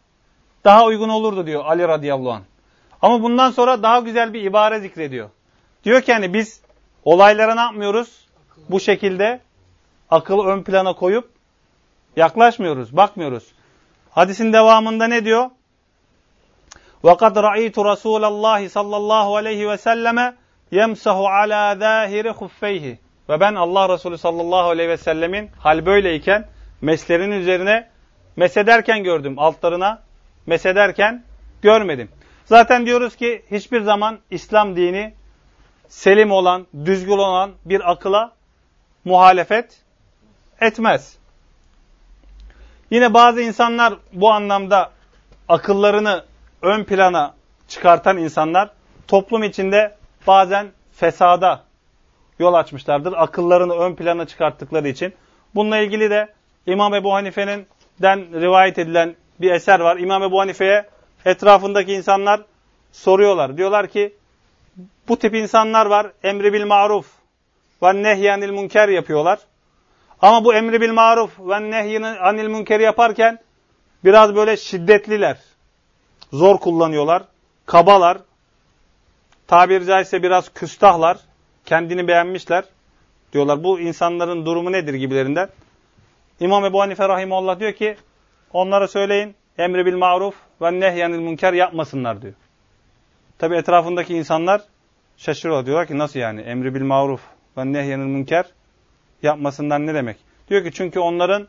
daha 0.64 0.84
uygun 0.84 1.08
olurdu 1.08 1.46
diyor 1.46 1.64
Ali 1.64 1.88
radıyallahu 1.88 2.32
anh. 2.32 2.53
Ama 3.03 3.23
bundan 3.23 3.51
sonra 3.51 3.83
daha 3.83 3.99
güzel 3.99 4.33
bir 4.33 4.43
ibare 4.43 4.79
zikrediyor. 4.79 5.29
Diyor 5.83 6.01
ki 6.01 6.13
hani 6.13 6.33
biz 6.33 6.61
olaylara 7.05 7.55
ne 7.55 7.61
yapmıyoruz? 7.61 8.27
Bu 8.69 8.79
şekilde 8.79 9.39
akıl 10.09 10.45
ön 10.45 10.63
plana 10.63 10.93
koyup 10.93 11.29
yaklaşmıyoruz, 12.15 12.97
bakmıyoruz. 12.97 13.43
Hadisin 14.11 14.53
devamında 14.53 15.07
ne 15.07 15.25
diyor? 15.25 15.49
وَقَدْ 17.03 17.33
رَأَيْتُ 17.33 17.73
رَسُولَ 17.73 18.25
اللّٰهِ 18.25 18.69
sallallahu 18.69 19.35
aleyhi 19.35 19.69
ve 19.69 19.77
selleme 19.77 20.35
yemsahu 20.71 21.27
ala 21.27 21.75
zahiri 21.75 22.29
huffeyhi. 22.29 22.99
Ve 23.29 23.39
ben 23.39 23.55
Allah 23.55 23.93
Resulü 23.93 24.17
sallallahu 24.17 24.69
aleyhi 24.69 24.89
ve 24.89 24.97
sellemin 24.97 25.49
hal 25.59 25.85
böyleyken 25.85 26.47
meslerin 26.81 27.31
üzerine 27.31 27.89
mesederken 28.35 29.03
gördüm. 29.03 29.39
Altlarına 29.39 30.01
mesederken 30.45 31.23
görmedim. 31.61 32.09
Zaten 32.46 32.86
diyoruz 32.86 33.16
ki 33.16 33.42
hiçbir 33.50 33.80
zaman 33.80 34.18
İslam 34.30 34.76
dini 34.76 35.14
selim 35.88 36.30
olan, 36.30 36.66
düzgün 36.84 37.18
olan 37.18 37.52
bir 37.64 37.90
akıla 37.90 38.32
muhalefet 39.04 39.80
etmez. 40.60 41.16
Yine 42.90 43.14
bazı 43.14 43.40
insanlar 43.40 43.94
bu 44.12 44.30
anlamda 44.30 44.90
akıllarını 45.48 46.24
ön 46.62 46.84
plana 46.84 47.34
çıkartan 47.68 48.18
insanlar 48.18 48.70
toplum 49.08 49.42
içinde 49.42 49.96
bazen 50.26 50.66
fesada 50.92 51.62
yol 52.38 52.54
açmışlardır. 52.54 53.14
Akıllarını 53.16 53.74
ön 53.74 53.94
plana 53.94 54.26
çıkarttıkları 54.26 54.88
için. 54.88 55.14
Bununla 55.54 55.78
ilgili 55.78 56.10
de 56.10 56.32
İmam 56.66 56.94
Ebu 56.94 57.14
Hanife'nin 57.14 57.66
den 58.02 58.40
rivayet 58.40 58.78
edilen 58.78 59.16
bir 59.40 59.52
eser 59.52 59.80
var. 59.80 59.96
İmam 59.96 60.22
Ebu 60.22 60.40
Hanife'ye 60.40 60.86
etrafındaki 61.24 61.92
insanlar 61.92 62.42
soruyorlar. 62.92 63.56
Diyorlar 63.56 63.86
ki 63.86 64.14
bu 65.08 65.18
tip 65.18 65.34
insanlar 65.34 65.86
var. 65.86 66.12
Emri 66.22 66.52
bil 66.52 66.66
maruf 66.66 67.06
ve 67.82 68.02
nehyanil 68.02 68.50
münker 68.50 68.88
yapıyorlar. 68.88 69.38
Ama 70.22 70.44
bu 70.44 70.54
emri 70.54 70.80
bil 70.80 70.92
maruf 70.92 71.30
ve 71.38 71.70
nehyanil 71.70 72.48
münker 72.48 72.80
yaparken 72.80 73.38
biraz 74.04 74.34
böyle 74.34 74.56
şiddetliler. 74.56 75.38
Zor 76.32 76.58
kullanıyorlar. 76.58 77.22
Kabalar. 77.66 78.18
Tabiri 79.46 79.86
caizse 79.86 80.22
biraz 80.22 80.48
küstahlar. 80.48 81.18
Kendini 81.64 82.08
beğenmişler. 82.08 82.64
Diyorlar 83.32 83.64
bu 83.64 83.80
insanların 83.80 84.46
durumu 84.46 84.72
nedir 84.72 84.94
gibilerinden. 84.94 85.48
İmam 86.40 86.64
Ebu 86.64 86.80
Hanife 86.80 87.08
Rahimullah 87.08 87.60
diyor 87.60 87.72
ki 87.72 87.96
onlara 88.52 88.88
söyleyin 88.88 89.34
emri 89.58 89.86
bil 89.86 89.96
maruf 89.96 90.34
ve 90.62 90.80
nehyanil 90.80 91.18
münker 91.18 91.52
yapmasınlar 91.52 92.22
diyor. 92.22 92.34
Tabi 93.38 93.56
etrafındaki 93.56 94.14
insanlar 94.14 94.62
şaşırıyorlar. 95.16 95.66
Diyorlar 95.66 95.86
ki 95.86 95.98
nasıl 95.98 96.18
yani 96.18 96.40
emri 96.40 96.74
bil 96.74 96.82
maruf 96.82 97.20
ve 97.56 97.72
nehyanil 97.72 98.04
münker 98.04 98.46
yapmasınlar 99.22 99.86
ne 99.86 99.94
demek? 99.94 100.16
Diyor 100.48 100.64
ki 100.64 100.72
çünkü 100.72 100.98
onların 100.98 101.48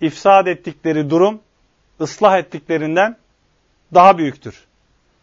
ifsad 0.00 0.46
ettikleri 0.46 1.10
durum 1.10 1.40
ıslah 2.00 2.38
ettiklerinden 2.38 3.16
daha 3.94 4.18
büyüktür. 4.18 4.64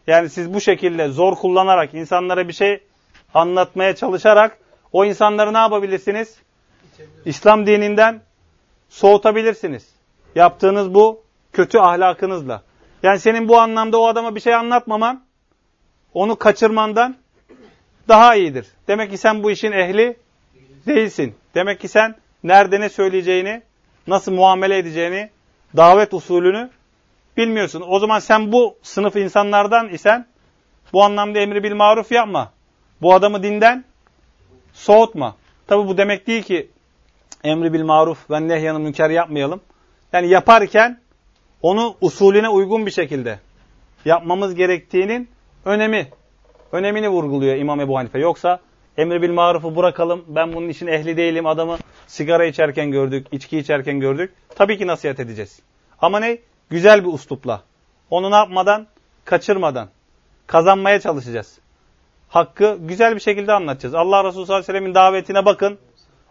Yani 0.08 0.30
siz 0.30 0.54
bu 0.54 0.62
şekilde 0.62 1.08
zor 1.08 1.36
kullanarak 1.36 1.94
insanlara 1.94 2.48
bir 2.48 2.54
şey 2.54 2.84
anlatmaya 3.34 3.96
çalışarak 3.96 4.58
o 4.92 5.06
insanları 5.06 5.54
ne 5.54 5.58
yapabilirsiniz? 5.58 6.36
İslam 7.26 7.68
dininden 7.68 8.22
soğutabilirsiniz. 8.90 9.90
Yaptığınız 10.36 10.94
bu 10.94 11.22
kötü 11.58 11.78
ahlakınızla. 11.78 12.62
Yani 13.04 13.20
senin 13.20 13.48
bu 13.48 13.60
anlamda 13.60 14.00
o 14.00 14.08
adama 14.08 14.36
bir 14.36 14.40
şey 14.40 14.56
anlatmaman, 14.56 15.24
onu 16.14 16.36
kaçırmandan 16.36 17.16
daha 18.08 18.36
iyidir. 18.36 18.68
Demek 18.88 19.12
ki 19.12 19.18
sen 19.18 19.44
bu 19.44 19.52
işin 19.52 19.72
ehli 19.72 20.18
değilsin. 20.88 21.36
Demek 21.56 21.80
ki 21.80 21.88
sen 21.88 22.16
nerede 22.44 22.80
ne 22.80 22.90
söyleyeceğini, 22.90 23.62
nasıl 24.08 24.32
muamele 24.32 24.78
edeceğini, 24.78 25.30
davet 25.78 26.14
usulünü 26.14 26.70
bilmiyorsun. 27.38 27.84
O 27.88 28.00
zaman 28.00 28.20
sen 28.20 28.52
bu 28.52 28.78
sınıf 28.82 29.16
insanlardan 29.16 29.90
isen 29.90 30.26
bu 30.94 31.04
anlamda 31.04 31.40
emri 31.40 31.64
bil 31.64 31.76
maruf 31.76 32.12
yapma. 32.12 32.52
Bu 33.02 33.14
adamı 33.14 33.44
dinden 33.44 33.84
soğutma. 34.74 35.36
Tabi 35.68 35.88
bu 35.88 35.98
demek 35.98 36.28
değil 36.28 36.44
ki 36.44 36.70
emri 37.44 37.74
bil 37.74 37.84
maruf 37.84 38.32
ve 38.32 38.48
nehyanı 38.48 38.80
münker 38.80 39.10
yapmayalım. 39.10 39.62
Yani 40.14 40.30
yaparken 40.30 41.07
onu 41.62 41.96
usulüne 42.02 42.50
uygun 42.50 42.86
bir 42.86 42.92
şekilde 42.92 43.40
yapmamız 44.06 44.56
gerektiğinin 44.56 45.30
önemi, 45.66 46.08
önemini 46.72 47.10
vurguluyor 47.10 47.56
İmam 47.56 47.82
Ebu 47.82 47.98
Hanife. 47.98 48.20
Yoksa 48.20 48.60
emri 48.98 49.22
bil 49.22 49.32
marufu 49.32 49.76
bırakalım, 49.76 50.26
ben 50.28 50.54
bunun 50.54 50.70
için 50.70 50.88
ehli 50.88 51.18
değilim, 51.18 51.46
adamı 51.46 51.78
sigara 52.08 52.46
içerken 52.46 52.92
gördük, 52.92 53.28
içki 53.32 53.58
içerken 53.58 54.00
gördük. 54.00 54.34
Tabii 54.56 54.78
ki 54.78 54.88
nasihat 54.88 55.20
edeceğiz. 55.20 55.60
Ama 56.02 56.20
ne? 56.20 56.38
Güzel 56.70 57.06
bir 57.06 57.14
uslupla. 57.14 57.62
Onu 58.10 58.32
ne 58.32 58.36
yapmadan? 58.36 58.88
Kaçırmadan. 59.26 59.90
Kazanmaya 60.48 61.00
çalışacağız. 61.00 61.60
Hakkı 62.30 62.78
güzel 62.82 63.16
bir 63.16 63.20
şekilde 63.20 63.54
anlatacağız. 63.54 63.96
Allah 63.96 64.24
Resulü 64.24 64.46
sallallahu 64.46 64.54
aleyhi 64.54 64.74
ve 64.74 64.78
sellemin 64.80 64.96
davetine 64.96 65.46
bakın. 65.46 65.78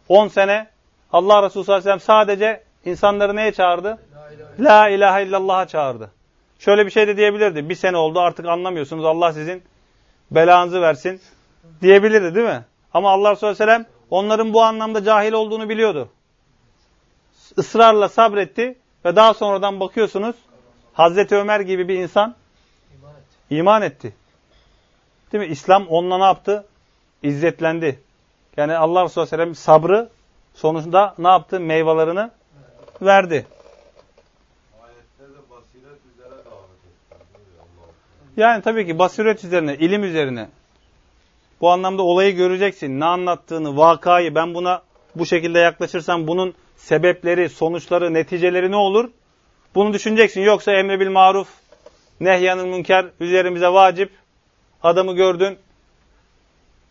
10 0.09 0.29
sene 0.29 0.67
Allah 1.13 1.43
Resulü 1.43 1.65
sallallahu 1.65 1.89
aleyhi 1.89 2.01
ve 2.01 2.05
sellem 2.05 2.27
sadece 2.27 2.65
insanları 2.85 3.37
neye 3.37 3.53
çağırdı? 3.53 3.99
La 4.61 4.89
ilahe 4.89 5.23
illallah'a 5.23 5.67
çağırdı. 5.67 6.11
Şöyle 6.59 6.87
bir 6.87 6.91
şey 6.91 7.09
de 7.09 7.17
diyebilirdi. 7.17 7.69
Bir 7.69 7.75
sene 7.75 7.97
oldu 7.97 8.21
artık 8.21 8.47
anlamıyorsunuz. 8.47 9.05
Allah 9.05 9.33
sizin 9.33 9.63
belanızı 10.31 10.83
versin 10.83 11.21
diyebilirdi 11.83 12.35
değil 12.35 12.47
mi? 12.47 12.65
Ama 12.95 13.11
Allah 13.11 13.31
Resulü 13.33 13.51
aleyhi 13.51 13.63
ve 13.63 13.67
sellem 13.67 13.87
onların 14.11 14.53
bu 14.53 14.63
anlamda 14.63 15.05
cahil 15.05 15.33
olduğunu 15.33 15.69
biliyordu. 15.69 16.09
Israrla 17.59 18.09
sabretti 18.09 18.79
ve 19.05 19.17
daha 19.17 19.35
sonradan 19.35 19.81
bakıyorsunuz 19.81 20.37
Hazreti 20.93 21.37
Ömer 21.37 21.61
gibi 21.61 21.89
bir 21.89 21.95
insan 21.95 22.35
iman 23.51 23.83
etti. 23.83 24.15
Değil 25.33 25.45
mi? 25.45 25.53
İslam 25.53 25.87
onunla 25.87 26.19
ne 26.19 26.25
yaptı? 26.25 26.67
İzzetlendi. 27.23 28.01
Yani 28.57 28.77
Allah 28.77 29.05
Resulü 29.05 29.23
Aleyhisselam 29.23 29.55
sabrı 29.55 30.09
sonuçta 30.55 31.15
ne 31.19 31.29
yaptı? 31.29 31.61
Meyvelerini 31.61 32.31
verdi. 33.03 33.47
Yani 38.37 38.63
tabii 38.63 38.87
ki 38.87 38.99
basiret 38.99 39.45
üzerine, 39.45 39.75
ilim 39.75 40.05
üzerine. 40.05 40.49
Bu 41.61 41.71
anlamda 41.71 42.03
olayı 42.03 42.37
göreceksin. 42.37 43.01
Ne 43.01 43.05
anlattığını, 43.05 43.77
vakayı. 43.77 44.35
Ben 44.35 44.55
buna 44.55 44.83
bu 45.15 45.27
şekilde 45.27 45.59
yaklaşırsam 45.59 46.27
bunun 46.27 46.55
sebepleri, 46.77 47.49
sonuçları, 47.49 48.15
neticeleri 48.15 48.71
ne 48.71 48.77
olur? 48.77 49.11
Bunu 49.75 49.93
düşüneceksin. 49.93 50.41
Yoksa 50.41 50.73
emre 50.73 51.01
bil 51.01 51.11
maruf, 51.11 51.49
nehyanın 52.21 52.69
münker 52.69 53.07
üzerimize 53.21 53.69
vacip. 53.69 54.11
Adamı 54.83 55.15
gördün. 55.15 55.59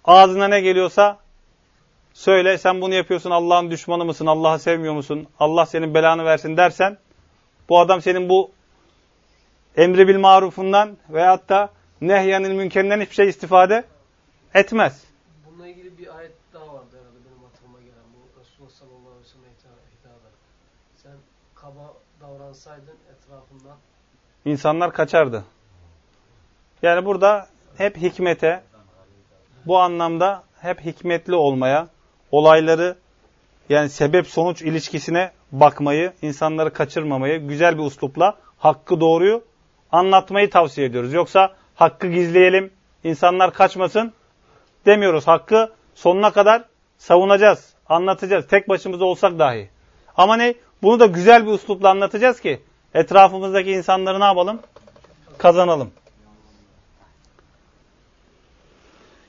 Ağzına 0.06 0.48
ne 0.48 0.62
geliyorsa 0.62 1.18
söyle. 2.14 2.58
Sen 2.58 2.82
bunu 2.82 2.94
yapıyorsun. 2.94 3.32
Allah'ın 3.32 3.72
düşmanı 3.72 4.06
mısın? 4.06 4.26
Allah'ı 4.26 4.60
sevmiyor 4.60 4.94
musun? 4.94 5.28
Allah 5.40 5.66
senin 5.66 5.94
belanı 5.94 6.26
versin 6.26 6.58
dersen 6.58 6.98
bu 7.70 7.80
adam 7.80 8.02
senin 8.02 8.30
bu 8.30 8.52
emri 9.78 10.08
bil 10.08 10.18
marufundan 10.18 10.98
veyahut 11.10 11.50
da 11.50 11.70
nehyanın 12.02 12.56
münkerinden 12.56 13.02
hiçbir 13.02 13.16
şey 13.16 13.30
istifade 13.30 13.84
etmez. 14.54 15.04
Bununla 15.48 15.68
ilgili 15.68 15.98
bir 15.98 16.18
ayet 16.18 16.32
daha 16.54 16.64
vardı 16.64 16.92
herhalde 16.92 17.18
benim 17.26 17.46
aklıma 17.46 17.80
gelen. 17.80 18.06
Bu 18.14 18.40
Resulullah 18.40 18.72
sallallahu 18.72 19.10
aleyhi 19.10 19.26
ve 19.26 19.30
sellem 19.30 19.86
hitaben. 20.00 20.32
Sen 21.04 21.12
kaba 21.56 21.94
davransaydın 22.22 22.98
etrafından 23.14 23.78
İnsanlar 24.46 24.94
kaçardı. 24.94 25.44
Yani 26.82 27.06
burada 27.06 27.48
hep 27.78 27.98
hikmete, 27.98 28.64
bu 29.66 29.80
anlamda 29.80 30.44
hep 30.62 30.86
hikmetli 30.86 31.36
olmaya, 31.36 31.88
olayları 32.32 32.96
yani 33.70 33.90
sebep 33.90 34.28
sonuç 34.28 34.62
ilişkisine 34.62 35.32
bakmayı, 35.52 36.14
insanları 36.22 36.74
kaçırmamayı, 36.74 37.48
güzel 37.48 37.78
bir 37.78 37.84
uslupla 37.84 38.38
hakkı 38.58 39.00
doğruyu 39.00 39.44
anlatmayı 39.96 40.50
tavsiye 40.50 40.88
ediyoruz. 40.88 41.14
Yoksa 41.14 41.54
hakkı 41.76 42.08
gizleyelim, 42.08 42.74
insanlar 43.04 43.54
kaçmasın 43.54 44.14
demiyoruz. 44.86 45.28
Hakkı 45.28 45.72
sonuna 45.96 46.32
kadar 46.32 46.64
savunacağız, 46.98 47.74
anlatacağız. 47.90 48.48
Tek 48.48 48.70
başımıza 48.70 49.06
olsak 49.06 49.40
dahi. 49.40 49.70
Ama 50.18 50.38
ne? 50.38 50.56
Bunu 50.82 51.00
da 51.00 51.06
güzel 51.06 51.46
bir 51.46 51.52
uslupla 51.52 51.90
anlatacağız 51.90 52.42
ki 52.42 52.62
etrafımızdaki 52.94 53.72
insanları 53.72 54.20
ne 54.20 54.24
yapalım? 54.24 54.60
Kazanalım. 55.38 55.92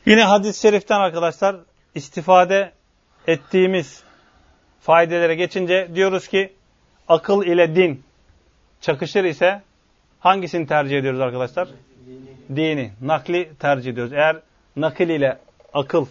Yine 0.07 0.25
hadis-i 0.25 0.61
şeriften 0.61 1.01
arkadaşlar 1.01 1.57
istifade 1.95 2.73
ettiğimiz 3.27 4.03
faydelere 4.81 5.35
geçince 5.35 5.89
diyoruz 5.95 6.29
ki 6.29 6.53
akıl 7.09 7.45
ile 7.45 7.77
din 7.77 8.03
çakışır 8.81 9.25
ise 9.25 9.63
hangisini 10.27 10.67
tercih 10.67 10.99
ediyoruz 10.99 11.21
arkadaşlar? 11.21 11.69
Dini, 12.57 12.91
nakli 13.03 13.51
tercih 13.59 13.93
ediyoruz. 13.93 14.13
Eğer 14.13 14.37
nakil 14.77 15.09
ile 15.09 15.39
akıl 15.75 16.07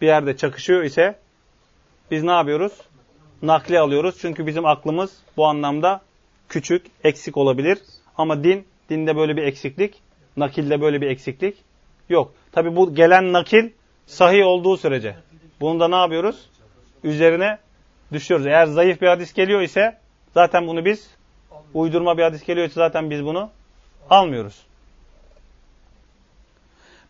bir 0.00 0.06
yerde 0.06 0.36
çakışıyor 0.36 0.82
ise 0.82 1.18
biz 2.10 2.22
ne 2.22 2.30
yapıyoruz? 2.30 2.72
Nakli 3.42 3.78
alıyoruz. 3.78 4.18
Çünkü 4.20 4.46
bizim 4.46 4.66
aklımız 4.66 5.10
bu 5.36 5.46
anlamda 5.46 6.00
küçük, 6.48 6.86
eksik 7.04 7.36
olabilir. 7.36 7.78
Ama 8.16 8.44
din, 8.44 8.66
dinde 8.90 9.16
böyle 9.16 9.36
bir 9.36 9.42
eksiklik, 9.42 9.94
nakilde 10.36 10.80
böyle 10.80 11.00
bir 11.00 11.06
eksiklik 11.06 11.56
yok. 12.08 12.32
Tabi 12.52 12.76
bu 12.76 12.94
gelen 12.94 13.32
nakil 13.32 13.70
sahih 14.06 14.46
olduğu 14.46 14.76
sürece. 14.76 15.16
Bunu 15.60 15.80
da 15.80 15.88
ne 15.88 15.96
yapıyoruz? 15.96 16.48
Üzerine 17.04 17.58
düşüyoruz. 18.12 18.46
Eğer 18.46 18.66
zayıf 18.66 19.02
bir 19.02 19.06
hadis 19.06 19.32
geliyor 19.32 19.60
ise 19.60 19.98
zaten 20.34 20.66
bunu 20.66 20.84
biz 20.84 21.19
uydurma 21.74 22.18
bir 22.18 22.22
hadis 22.22 22.44
geliyor 22.44 22.66
ise 22.66 22.74
zaten 22.74 23.10
biz 23.10 23.24
bunu 23.24 23.50
almıyoruz. 24.10 24.66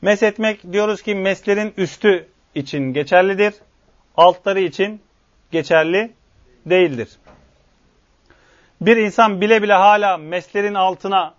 Mes 0.03 0.23
etmek 0.23 0.73
diyoruz 0.73 1.03
ki 1.03 1.15
meslerin 1.15 1.75
üstü 1.77 2.29
için 2.55 2.93
geçerlidir. 2.93 3.55
Altları 4.17 4.61
için 4.61 5.01
geçerli 5.51 6.13
değildir. 6.67 7.09
Bir 8.81 8.97
insan 8.97 9.41
bile 9.41 9.63
bile 9.63 9.73
hala 9.73 10.17
meslerin 10.17 10.75
altına 10.75 11.35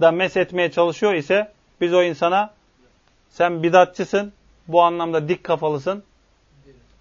da 0.00 0.10
mes 0.10 0.36
etmeye 0.36 0.70
çalışıyor 0.70 1.14
ise 1.14 1.52
biz 1.80 1.94
o 1.94 2.02
insana 2.02 2.54
sen 3.30 3.62
bidatçısın, 3.62 4.32
bu 4.68 4.82
anlamda 4.82 5.28
dik 5.28 5.44
kafalısın 5.44 6.04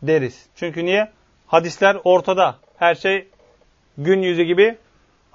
deriz. 0.01 0.45
Çünkü 0.55 0.85
niye? 0.85 1.11
Hadisler 1.47 1.97
ortada. 2.03 2.55
Her 2.77 2.95
şey 2.95 3.27
gün 3.97 4.21
yüzü 4.21 4.43
gibi 4.43 4.77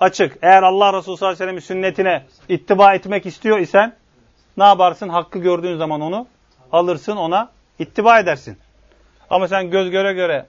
açık. 0.03 0.39
Eğer 0.43 0.63
Allah 0.63 0.93
Resulü 0.93 1.17
sallallahu 1.17 1.35
aleyhi 1.35 1.57
ve 1.57 1.61
sellem'in 1.61 1.61
sünnetine 1.61 2.25
ittiba 2.49 2.95
etmek 2.95 3.27
istiyor 3.27 3.59
isen 3.59 3.97
ne 4.57 4.65
yaparsın? 4.65 5.09
Hakkı 5.09 5.39
gördüğün 5.39 5.77
zaman 5.77 6.01
onu 6.01 6.27
alırsın, 6.73 7.17
ona 7.17 7.51
ittiba 7.79 8.19
edersin. 8.19 8.59
Ama 9.31 9.49
sen 9.49 9.71
göz 9.71 9.91
göre 9.91 10.13
göre 10.13 10.47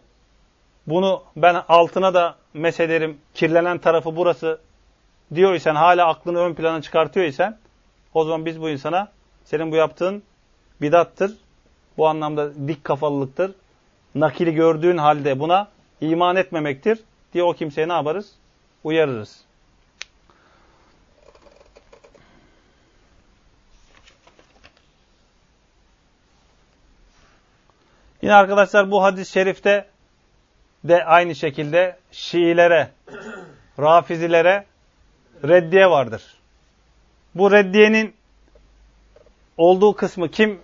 bunu 0.87 1.23
ben 1.35 1.63
altına 1.69 2.13
da 2.13 2.35
meselerim, 2.53 3.17
kirlenen 3.33 3.77
tarafı 3.77 4.15
burası 4.15 4.59
diyor 5.35 5.53
isen, 5.53 5.75
hala 5.75 6.07
aklını 6.07 6.39
ön 6.39 6.53
plana 6.53 6.81
çıkartıyor 6.81 7.25
isen, 7.25 7.57
o 8.13 8.23
zaman 8.23 8.45
biz 8.45 8.61
bu 8.61 8.69
insana 8.69 9.07
senin 9.45 9.71
bu 9.71 9.75
yaptığın 9.75 10.23
bidattır. 10.81 11.37
Bu 11.97 12.07
anlamda 12.07 12.67
dik 12.67 12.83
kafalılıktır. 12.83 13.51
Nakili 14.15 14.53
gördüğün 14.53 14.97
halde 14.97 15.39
buna 15.39 15.67
iman 16.01 16.35
etmemektir 16.35 16.99
diye 17.33 17.43
o 17.43 17.53
kimseye 17.53 17.87
ne 17.87 17.93
yaparız? 17.93 18.31
Uyarırız. 18.84 19.43
Yine 28.21 28.34
arkadaşlar 28.34 28.91
bu 28.91 29.03
hadis-i 29.03 29.31
şerifte 29.31 29.86
de 30.84 31.05
aynı 31.05 31.36
şekilde 31.36 31.97
Şiilere, 32.11 32.89
Rafizilere 33.79 34.65
reddiye 35.43 35.89
vardır. 35.89 36.38
Bu 37.36 37.51
reddiyenin 37.51 38.13
olduğu 39.57 39.93
kısmı 39.93 40.31
kim 40.31 40.59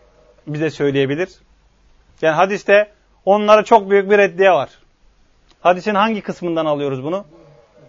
bize 0.47 0.69
söyleyebilir? 0.69 1.29
Yani 2.21 2.35
hadiste 2.35 2.91
onlara 3.25 3.63
çok 3.63 3.89
büyük 3.89 4.11
bir 4.11 4.17
reddiye 4.17 4.51
var. 4.51 4.69
Hadisin 5.61 5.95
hangi 5.95 6.21
kısmından 6.21 6.65
alıyoruz 6.65 7.03
bunu? 7.03 7.25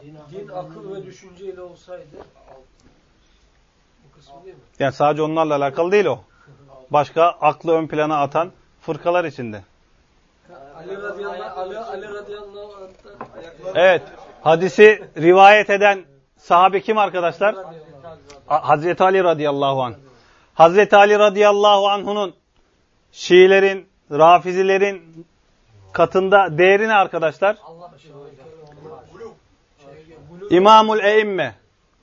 Din 0.02 0.48
akıl 0.48 0.94
ve 0.94 1.06
düşünceyle 1.06 1.60
olsaydı 1.60 2.04
bu 4.04 4.16
kısmı 4.18 4.44
değil 4.44 4.56
mi? 4.56 4.62
Yani 4.78 4.92
sadece 4.92 5.22
onlarla 5.22 5.56
alakalı 5.56 5.92
değil 5.92 6.04
o. 6.04 6.20
Başka 6.90 7.24
aklı 7.24 7.72
ön 7.72 7.86
plana 7.86 8.20
atan 8.20 8.52
fırkalar 8.80 9.24
içinde. 9.24 9.62
Ali 10.76 11.02
radıyallahu 11.02 11.60
Ali, 11.60 11.78
Ali 11.78 12.08
radıyallahu 12.08 12.74
anh'tan 12.74 13.28
Evet. 13.74 14.02
Hadisi 14.42 15.04
rivayet 15.16 15.70
eden 15.70 16.04
sahabe 16.36 16.80
kim 16.80 16.98
arkadaşlar? 16.98 17.54
Hazreti 18.46 19.04
Ali 19.04 19.24
radıyallahu 19.24 19.82
anh. 19.82 19.94
Hazreti 20.54 20.96
Ali 20.96 21.18
radıyallahu 21.18 21.88
anh'unun 21.88 22.34
Şiilerin, 23.12 23.88
Rafizilerin 24.10 25.26
katında 25.92 26.58
değeri 26.58 26.88
ne 26.88 26.94
arkadaşlar? 26.94 27.56
İmamul 30.50 30.98
Eimme. 30.98 31.54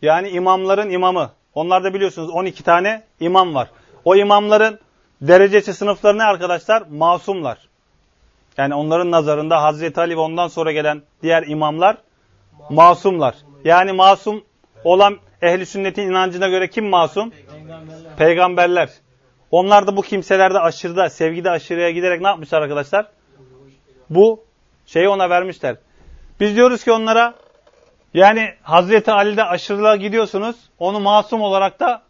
Yani 0.02 0.30
imamların 0.30 0.90
imamı. 0.90 1.32
Onlarda 1.54 1.94
biliyorsunuz 1.94 2.30
12 2.30 2.64
tane 2.64 3.04
imam 3.20 3.56
var. 3.56 3.70
O 4.06 4.16
imamların 4.16 4.80
derecesi 5.22 5.74
sınıfları 5.74 6.18
ne 6.18 6.24
arkadaşlar? 6.24 6.84
Masumlar. 6.90 7.58
Yani 8.58 8.76
onların 8.76 9.12
nazarında 9.12 9.64
Hazreti 9.64 10.00
Ali 10.00 10.16
ve 10.16 10.20
ondan 10.20 10.48
sonra 10.48 10.72
gelen 10.72 11.02
diğer 11.24 11.44
imamlar 11.48 11.98
masumlar. 12.70 13.36
Yani 13.64 13.92
masum 13.92 14.44
olan 14.84 15.18
ehli 15.42 15.66
sünnetin 15.66 16.10
inancına 16.10 16.48
göre 16.48 16.70
kim 16.70 16.86
masum? 16.86 17.30
Peygamberler. 17.30 18.16
Peygamberler. 18.18 18.90
Onlar 19.52 19.88
da 19.88 19.98
bu 19.98 20.02
kimselerde 20.02 20.60
aşırıda, 20.60 21.10
sevgide 21.10 21.52
aşırıya 21.52 21.92
giderek 21.92 22.22
ne 22.22 22.28
yapmışlar 22.28 22.62
arkadaşlar? 22.62 23.06
Bu 24.10 24.44
şeyi 24.86 25.10
ona 25.10 25.30
vermişler. 25.30 25.76
Biz 26.40 26.56
diyoruz 26.56 26.84
ki 26.84 26.92
onlara 26.92 27.34
yani 28.14 28.54
Hazreti 28.62 29.12
Ali'de 29.12 29.44
aşırılığa 29.44 29.96
gidiyorsunuz, 29.96 30.56
onu 30.80 31.00
masum 31.00 31.42
olarak 31.42 31.80
da 31.80 32.02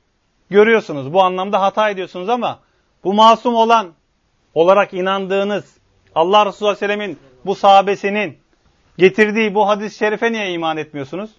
görüyorsunuz. 0.50 1.14
Bu 1.14 1.24
anlamda 1.24 1.62
hata 1.62 1.90
ediyorsunuz 1.90 2.30
ama 2.30 2.60
bu 3.04 3.14
masum 3.14 3.56
olan 3.56 3.94
olarak 4.54 4.94
inandığınız 4.94 5.78
Allah 6.16 6.46
Resulü 6.46 6.68
Aleyhisselam'ın 6.68 7.18
bu 7.46 7.56
sahabesinin 7.56 8.38
getirdiği 8.98 9.56
bu 9.56 9.68
hadis-i 9.68 9.98
şerife 9.98 10.32
niye 10.32 10.52
iman 10.52 10.78
etmiyorsunuz? 10.78 11.30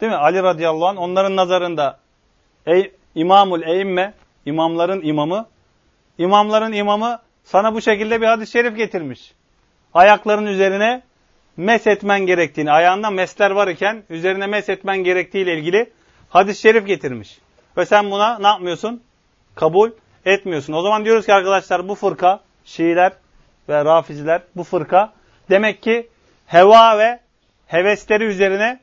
Değil 0.00 0.12
mi? 0.12 0.18
Ali 0.18 0.42
radıyallahu 0.42 0.86
anh 0.86 0.98
onların 0.98 1.36
nazarında 1.36 1.98
ey, 2.66 2.92
imamul 3.14 3.62
eimme, 3.62 4.14
imamların 4.46 5.02
imamı, 5.02 5.46
imamların 6.18 6.72
imamı 6.72 7.18
sana 7.44 7.74
bu 7.74 7.80
şekilde 7.80 8.20
bir 8.20 8.26
hadis-i 8.26 8.52
şerif 8.52 8.76
getirmiş. 8.76 9.32
Ayakların 9.94 10.46
üzerine 10.46 11.02
mes 11.56 11.86
etmen 11.86 12.26
gerektiğini, 12.26 12.72
ayağında 12.72 13.10
mesler 13.10 13.50
var 13.50 13.68
iken 13.68 14.02
üzerine 14.10 14.46
mes 14.46 14.68
etmen 14.68 14.98
gerektiğiyle 14.98 15.58
ilgili 15.58 15.92
hadis-i 16.28 16.60
şerif 16.60 16.86
getirmiş. 16.86 17.38
Ve 17.76 17.86
sen 17.86 18.10
buna 18.10 18.38
ne 18.38 18.46
yapmıyorsun? 18.46 19.02
Kabul 19.54 19.90
etmiyorsun. 20.24 20.72
O 20.72 20.82
zaman 20.82 21.04
diyoruz 21.04 21.26
ki 21.26 21.34
arkadaşlar 21.34 21.88
bu 21.88 21.94
fırka, 21.94 22.40
Şiiler 22.64 23.12
ve 23.68 23.84
Rafiziler 23.84 24.42
bu 24.56 24.64
fırka 24.64 25.12
demek 25.50 25.82
ki 25.82 26.08
heva 26.46 26.98
ve 26.98 27.20
hevesleri 27.66 28.24
üzerine 28.24 28.80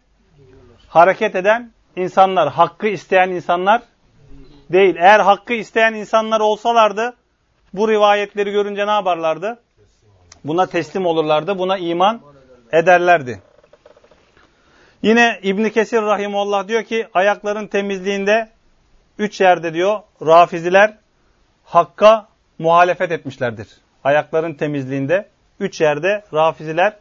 hareket 0.88 1.36
eden 1.36 1.72
insanlar, 1.96 2.50
hakkı 2.50 2.88
isteyen 2.88 3.30
insanlar 3.30 3.82
değil. 4.72 4.96
Eğer 4.96 5.20
hakkı 5.20 5.54
isteyen 5.54 5.94
insanlar 5.94 6.40
olsalardı 6.40 7.16
bu 7.74 7.90
rivayetleri 7.90 8.52
görünce 8.52 8.88
ne 8.88 8.92
yaparlardı? 8.92 9.60
Buna 10.44 10.66
teslim 10.66 11.06
olurlardı, 11.06 11.60
buna 11.60 11.78
iman 11.78 12.22
ederlerdi. 12.72 13.42
Yine 15.02 15.40
İbn 15.44 15.70
Kesir 15.70 16.02
rahimullah 16.02 16.68
diyor 16.68 16.84
ki 16.84 17.08
ayakların 17.14 17.68
temizliğinde 17.68 18.50
üç 19.18 19.42
yerde 19.42 19.74
diyor 19.74 20.00
Rafiziler 20.22 20.98
hakka 21.64 22.28
muhalefet 22.60 23.12
etmişlerdir. 23.12 23.68
Ayakların 24.04 24.54
temizliğinde 24.54 25.30
üç 25.60 25.82
yerde 25.82 26.24
rafiziler 26.34 26.94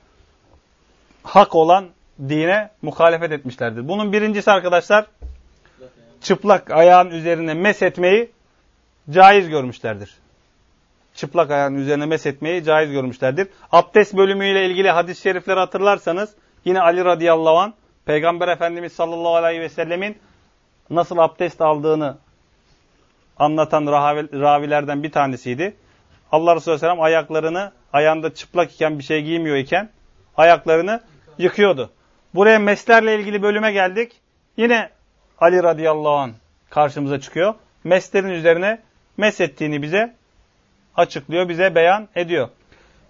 hak 1.23 1.55
olan 1.55 1.89
dine 2.29 2.71
muhalefet 2.83 3.33
etmişlerdir. 3.33 3.89
Bunun 3.89 4.12
birincisi 4.12 4.51
arkadaşlar 4.51 5.07
çıplak 6.21 6.71
ayağın 6.71 7.11
üzerine 7.11 7.55
mes 7.55 7.83
etmeyi 7.83 8.31
caiz 9.11 9.49
görmüşlerdir. 9.49 10.14
Çıplak 11.15 11.51
ayağın 11.51 11.75
üzerine 11.75 12.07
mes 12.07 12.27
etmeyi 12.27 12.65
caiz 12.65 12.93
görmüşlerdir. 12.93 13.49
Abdest 13.73 14.17
bölümüyle 14.17 14.67
ilgili 14.67 14.91
hadis-i 14.91 15.23
şerifleri 15.23 15.59
hatırlarsanız 15.59 16.35
yine 16.65 16.81
Ali 16.81 17.05
radıyallahu 17.05 17.59
an 17.59 17.75
Peygamber 18.05 18.49
Efendimiz 18.49 18.93
sallallahu 18.93 19.35
aleyhi 19.35 19.61
ve 19.61 19.69
sellemin 19.69 20.19
nasıl 20.91 21.19
abdest 21.19 21.61
aldığını 21.61 22.17
anlatan 23.39 23.87
ravilerden 24.33 25.03
bir 25.03 25.13
tanesiydi. 25.13 25.77
Allah 26.33 26.57
Resulü 26.57 26.73
Aleyhisselam 26.73 27.01
ayaklarını 27.01 27.73
ayağında 27.93 28.35
çıplak 28.35 28.73
iken 28.73 28.99
bir 28.99 29.05
şey 29.05 29.23
giymiyor 29.23 29.57
iken 29.57 29.91
ayaklarını 30.37 31.01
yıkıyordu. 31.39 31.91
Buraya 32.35 32.59
meslerle 32.59 33.15
ilgili 33.21 33.43
bölüme 33.43 33.73
geldik. 33.73 34.13
Yine 34.57 34.91
Ali 35.39 35.63
radıyallahu 35.63 36.17
an 36.17 36.33
karşımıza 36.71 37.21
çıkıyor. 37.21 37.55
Meslerin 37.85 38.29
üzerine 38.29 38.83
mes 39.17 39.41
ettiğini 39.41 39.83
bize 39.83 40.15
açıklıyor, 40.97 41.49
bize 41.49 41.74
beyan 41.74 42.09
ediyor. 42.14 42.49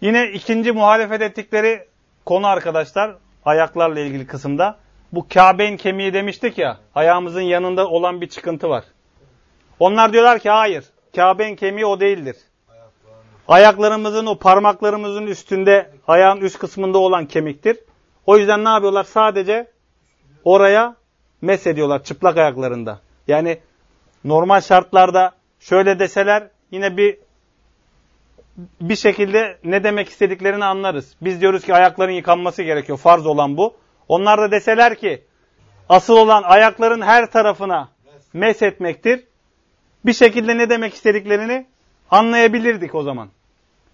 Yine 0.01 0.31
ikinci 0.31 0.73
muhalefet 0.73 1.23
ettikleri 1.23 1.87
konu 2.25 2.47
arkadaşlar 2.47 3.17
ayaklarla 3.45 4.01
ilgili 4.01 4.27
kısımda. 4.27 4.77
Bu 5.13 5.27
Kabe'nin 5.35 5.77
kemiği 5.77 6.15
demiştik 6.15 6.59
ya 6.59 6.79
ayağımızın 6.95 7.41
yanında 7.41 7.89
olan 7.89 8.21
bir 8.21 8.29
çıkıntı 8.29 8.69
var. 8.69 8.85
Onlar 9.79 10.13
diyorlar 10.13 10.39
ki 10.39 10.51
hayır 10.51 10.85
Kabe'nin 11.17 11.57
kemiği 11.57 11.87
o 11.87 12.01
değildir. 12.01 12.37
Ayaklarımızın 13.49 14.27
o 14.27 14.39
parmaklarımızın 14.39 15.27
üstünde 15.27 15.91
ayağın 16.09 16.41
üst 16.41 16.59
kısmında 16.59 16.99
olan 16.99 17.27
kemiktir. 17.27 17.79
O 18.27 18.37
yüzden 18.39 18.65
ne 18.65 18.69
yapıyorlar? 18.69 19.05
Sadece 19.05 19.71
oraya 20.45 20.97
mes 21.43 21.67
ediyorlar 21.67 22.05
çıplak 22.05 22.37
ayaklarında. 22.37 23.01
Yani 23.29 23.61
normal 24.25 24.61
şartlarda 24.61 25.33
şöyle 25.61 25.99
deseler 25.99 26.49
yine 26.71 26.97
bir 26.97 27.19
bir 28.81 28.97
şekilde 28.97 29.59
ne 29.65 29.85
demek 29.85 30.09
istediklerini 30.09 30.65
anlarız. 30.65 31.17
Biz 31.21 31.41
diyoruz 31.41 31.65
ki 31.65 31.75
ayakların 31.75 32.13
yıkanması 32.13 32.63
gerekiyor. 32.63 32.99
Farz 32.99 33.27
olan 33.27 33.57
bu. 33.57 33.77
Onlar 34.09 34.41
da 34.41 34.51
deseler 34.51 34.95
ki 34.95 35.25
asıl 35.89 36.17
olan 36.17 36.43
ayakların 36.43 37.01
her 37.01 37.31
tarafına 37.31 37.89
mes 38.33 38.63
etmektir. 38.63 39.25
Bir 40.07 40.13
şekilde 40.13 40.59
ne 40.59 40.71
demek 40.71 40.95
istediklerini 40.95 41.67
anlayabilirdik 42.11 42.95
o 42.95 43.03
zaman. 43.03 43.29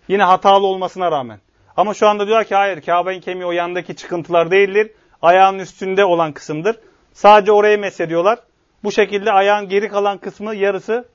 Yine 0.08 0.22
hatalı 0.22 0.66
olmasına 0.66 1.10
rağmen. 1.10 1.40
Ama 1.76 1.94
şu 1.94 2.08
anda 2.08 2.26
diyor 2.26 2.44
ki 2.44 2.54
hayır 2.54 2.80
Kabe'nin 2.80 3.20
kemiği 3.20 3.46
o 3.46 3.52
yandaki 3.52 3.96
çıkıntılar 3.96 4.50
değildir. 4.50 4.92
Ayağın 5.22 5.58
üstünde 5.58 6.04
olan 6.04 6.32
kısımdır. 6.32 6.76
Sadece 7.12 7.52
orayı 7.52 7.78
mesediyorlar. 7.78 8.38
Bu 8.84 8.92
şekilde 8.92 9.32
ayağın 9.32 9.68
geri 9.68 9.88
kalan 9.88 10.18
kısmı 10.18 10.54
yarısı 10.54 11.08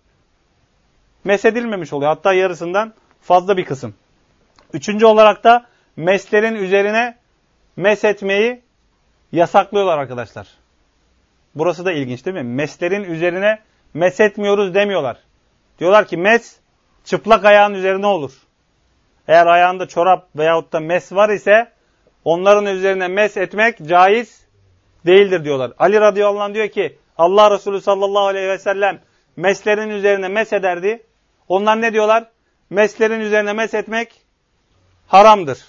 mesedilmemiş 1.24 1.94
oluyor. 1.94 2.10
Hatta 2.10 2.34
yarısından 2.34 2.94
fazla 3.22 3.58
bir 3.58 3.66
kısım. 3.66 3.94
Üçüncü 4.74 5.06
olarak 5.06 5.44
da 5.44 5.66
meslerin 5.96 6.56
üzerine 6.56 7.18
mes 7.76 8.04
etmeyi 8.04 8.62
yasaklıyorlar 9.32 9.98
arkadaşlar. 9.98 10.48
Burası 11.56 11.86
da 11.86 11.92
ilginç 11.92 12.26
değil 12.26 12.38
mi? 12.38 12.44
Meslerin 12.44 13.04
üzerine 13.04 13.60
mes 13.94 14.20
etmiyoruz 14.20 14.74
demiyorlar. 14.74 15.18
Diyorlar 15.80 16.08
ki 16.08 16.18
mes 16.18 16.60
çıplak 17.04 17.46
ayağın 17.46 17.74
üzerine 17.74 18.06
olur. 18.06 18.32
Eğer 19.28 19.48
ayağında 19.48 19.88
çorap 19.88 20.28
veyahut 20.36 20.74
da 20.74 20.80
mes 20.80 21.12
var 21.12 21.30
ise 21.30 21.72
onların 22.26 22.66
üzerine 22.66 23.08
mes 23.08 23.38
etmek 23.38 23.88
caiz 23.88 24.46
değildir 25.06 25.46
diyorlar. 25.46 25.72
Ali 25.80 26.02
radıyallahu 26.02 26.44
anh 26.44 26.54
diyor 26.54 26.68
ki 26.68 26.98
Allah 27.18 27.52
Resulü 27.52 27.82
sallallahu 27.82 28.26
aleyhi 28.26 28.50
ve 28.50 28.58
sellem 28.58 29.00
meslerin 29.36 29.90
üzerine 29.90 30.28
mes 30.28 30.54
ederdi. 30.54 31.04
Onlar 31.48 31.82
ne 31.82 31.94
diyorlar? 31.94 32.32
Meslerin 32.72 33.20
üzerine 33.20 33.54
mes 33.54 33.74
etmek 33.74 34.22
haramdır. 35.08 35.66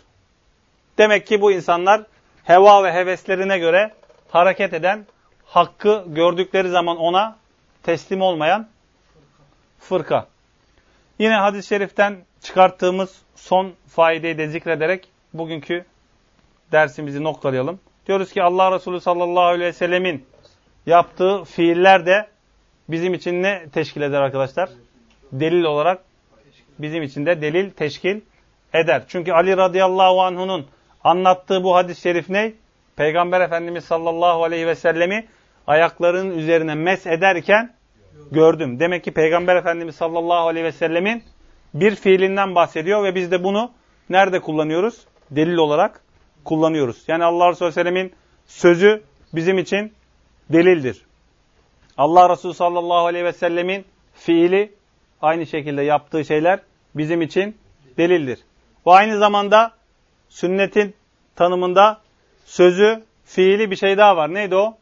Demek 0.99 1.27
ki 1.27 1.41
bu 1.41 1.53
insanlar 1.53 2.03
heva 2.45 2.85
ve 2.85 2.93
heveslerine 2.93 3.59
göre 3.59 3.95
hareket 4.29 4.75
eden, 4.75 5.07
hakkı 5.45 6.05
gördükleri 6.07 6.69
zaman 6.69 6.97
ona 6.97 7.37
teslim 7.83 8.23
olmayan 8.23 8.69
fırka. 9.79 10.27
Yine 11.19 11.35
hadis-i 11.35 11.69
şeriften 11.69 12.17
çıkarttığımız 12.41 13.23
son 13.35 13.73
faideyi 13.89 14.39
de 14.39 14.49
zikrederek 14.49 15.09
bugünkü 15.35 15.85
dersimizi 16.73 17.25
noktalayalım. 17.25 17.81
Diyoruz 18.07 18.33
ki 18.33 18.43
Allah 18.43 18.75
Resulü 18.75 19.01
sallallahu 19.01 19.45
aleyhi 19.45 19.69
ve 19.69 19.73
sellemin 19.73 20.27
yaptığı 20.87 21.45
fiiller 21.45 22.07
de 22.07 22.27
bizim 22.89 23.15
için 23.15 23.43
ne 23.43 23.69
teşkil 23.73 24.03
eder 24.03 24.21
arkadaşlar? 24.21 24.71
Delil 25.33 25.65
olarak 25.65 26.12
bizim 26.79 27.03
için 27.03 27.27
de 27.27 27.43
delil 27.43 27.71
teşkil 27.71 28.21
eder. 28.75 29.03
Çünkü 29.09 29.33
Ali 29.33 29.57
radıyallahu 29.57 30.23
anh'unun 30.23 30.67
anlattığı 31.05 31.65
bu 31.65 31.75
hadis-i 31.75 32.01
şerif 32.01 32.31
ne? 32.31 32.53
Peygamber 32.97 33.41
Efendimiz 33.41 33.85
sallallahu 33.85 34.45
aleyhi 34.45 34.67
ve 34.67 34.75
sellemi 34.75 35.27
ayaklarının 35.67 36.39
üzerine 36.39 36.75
mes 36.75 37.07
ederken 37.07 37.75
gördüm. 38.33 38.81
Demek 38.81 39.05
ki 39.05 39.13
Peygamber 39.13 39.57
Efendimiz 39.57 39.97
sallallahu 39.97 40.49
aleyhi 40.49 40.67
ve 40.67 40.73
sellemin 40.73 41.23
bir 41.75 41.95
fiilinden 41.95 42.55
bahsediyor 42.55 43.05
ve 43.05 43.15
biz 43.15 43.31
de 43.31 43.45
bunu 43.45 43.71
nerede 44.11 44.41
kullanıyoruz? 44.41 45.07
Delil 45.31 45.57
olarak 45.57 46.01
kullanıyoruz. 46.45 47.05
Yani 47.09 47.25
Allah 47.25 47.51
Resulü 47.51 47.73
Sellem'in 47.73 48.13
sözü 48.47 49.03
bizim 49.33 49.59
için 49.59 49.93
delildir. 50.51 51.07
Allah 51.97 52.29
Resulü 52.29 52.55
sallallahu 52.55 53.07
aleyhi 53.07 53.25
ve 53.25 53.33
sellemin 53.33 53.85
fiili 54.15 54.75
aynı 55.23 55.47
şekilde 55.47 55.83
yaptığı 55.83 56.25
şeyler 56.25 56.61
bizim 56.95 57.23
için 57.23 57.57
delildir. 57.99 58.39
Bu 58.85 58.93
aynı 58.93 59.19
zamanda 59.19 59.73
sünnetin 60.29 60.95
tanımında 61.37 62.01
sözü, 62.45 63.03
fiili 63.25 63.71
bir 63.71 63.77
şey 63.77 63.99
daha 63.99 64.17
var. 64.17 64.35
Neydi 64.35 64.55
o? 64.55 64.77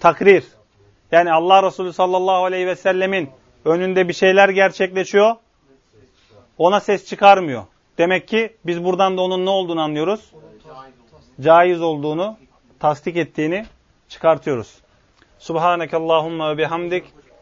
Takrir. 0.00 0.44
Yani 1.12 1.32
Allah 1.32 1.62
Resulü 1.62 1.92
sallallahu 1.92 2.44
aleyhi 2.44 2.66
ve 2.66 2.76
sellemin 2.76 3.30
önünde 3.64 4.08
bir 4.08 4.12
şeyler 4.12 4.48
gerçekleşiyor. 4.48 5.36
Ona 6.58 6.80
ses 6.80 7.06
çıkarmıyor. 7.06 7.64
Demek 7.98 8.28
ki 8.28 8.56
biz 8.66 8.84
buradan 8.84 9.16
da 9.16 9.22
onun 9.22 9.46
ne 9.46 9.50
olduğunu 9.50 9.80
anlıyoruz. 9.80 10.32
Caiz 11.40 11.82
olduğunu, 11.82 12.36
tasdik 12.78 13.16
ettiğini 13.16 13.66
çıkartıyoruz. 14.08 14.74
Subhaneke 15.38 15.96
Allahumma 15.96 16.52
ve 16.52 16.58
bihamdik. 16.58 17.04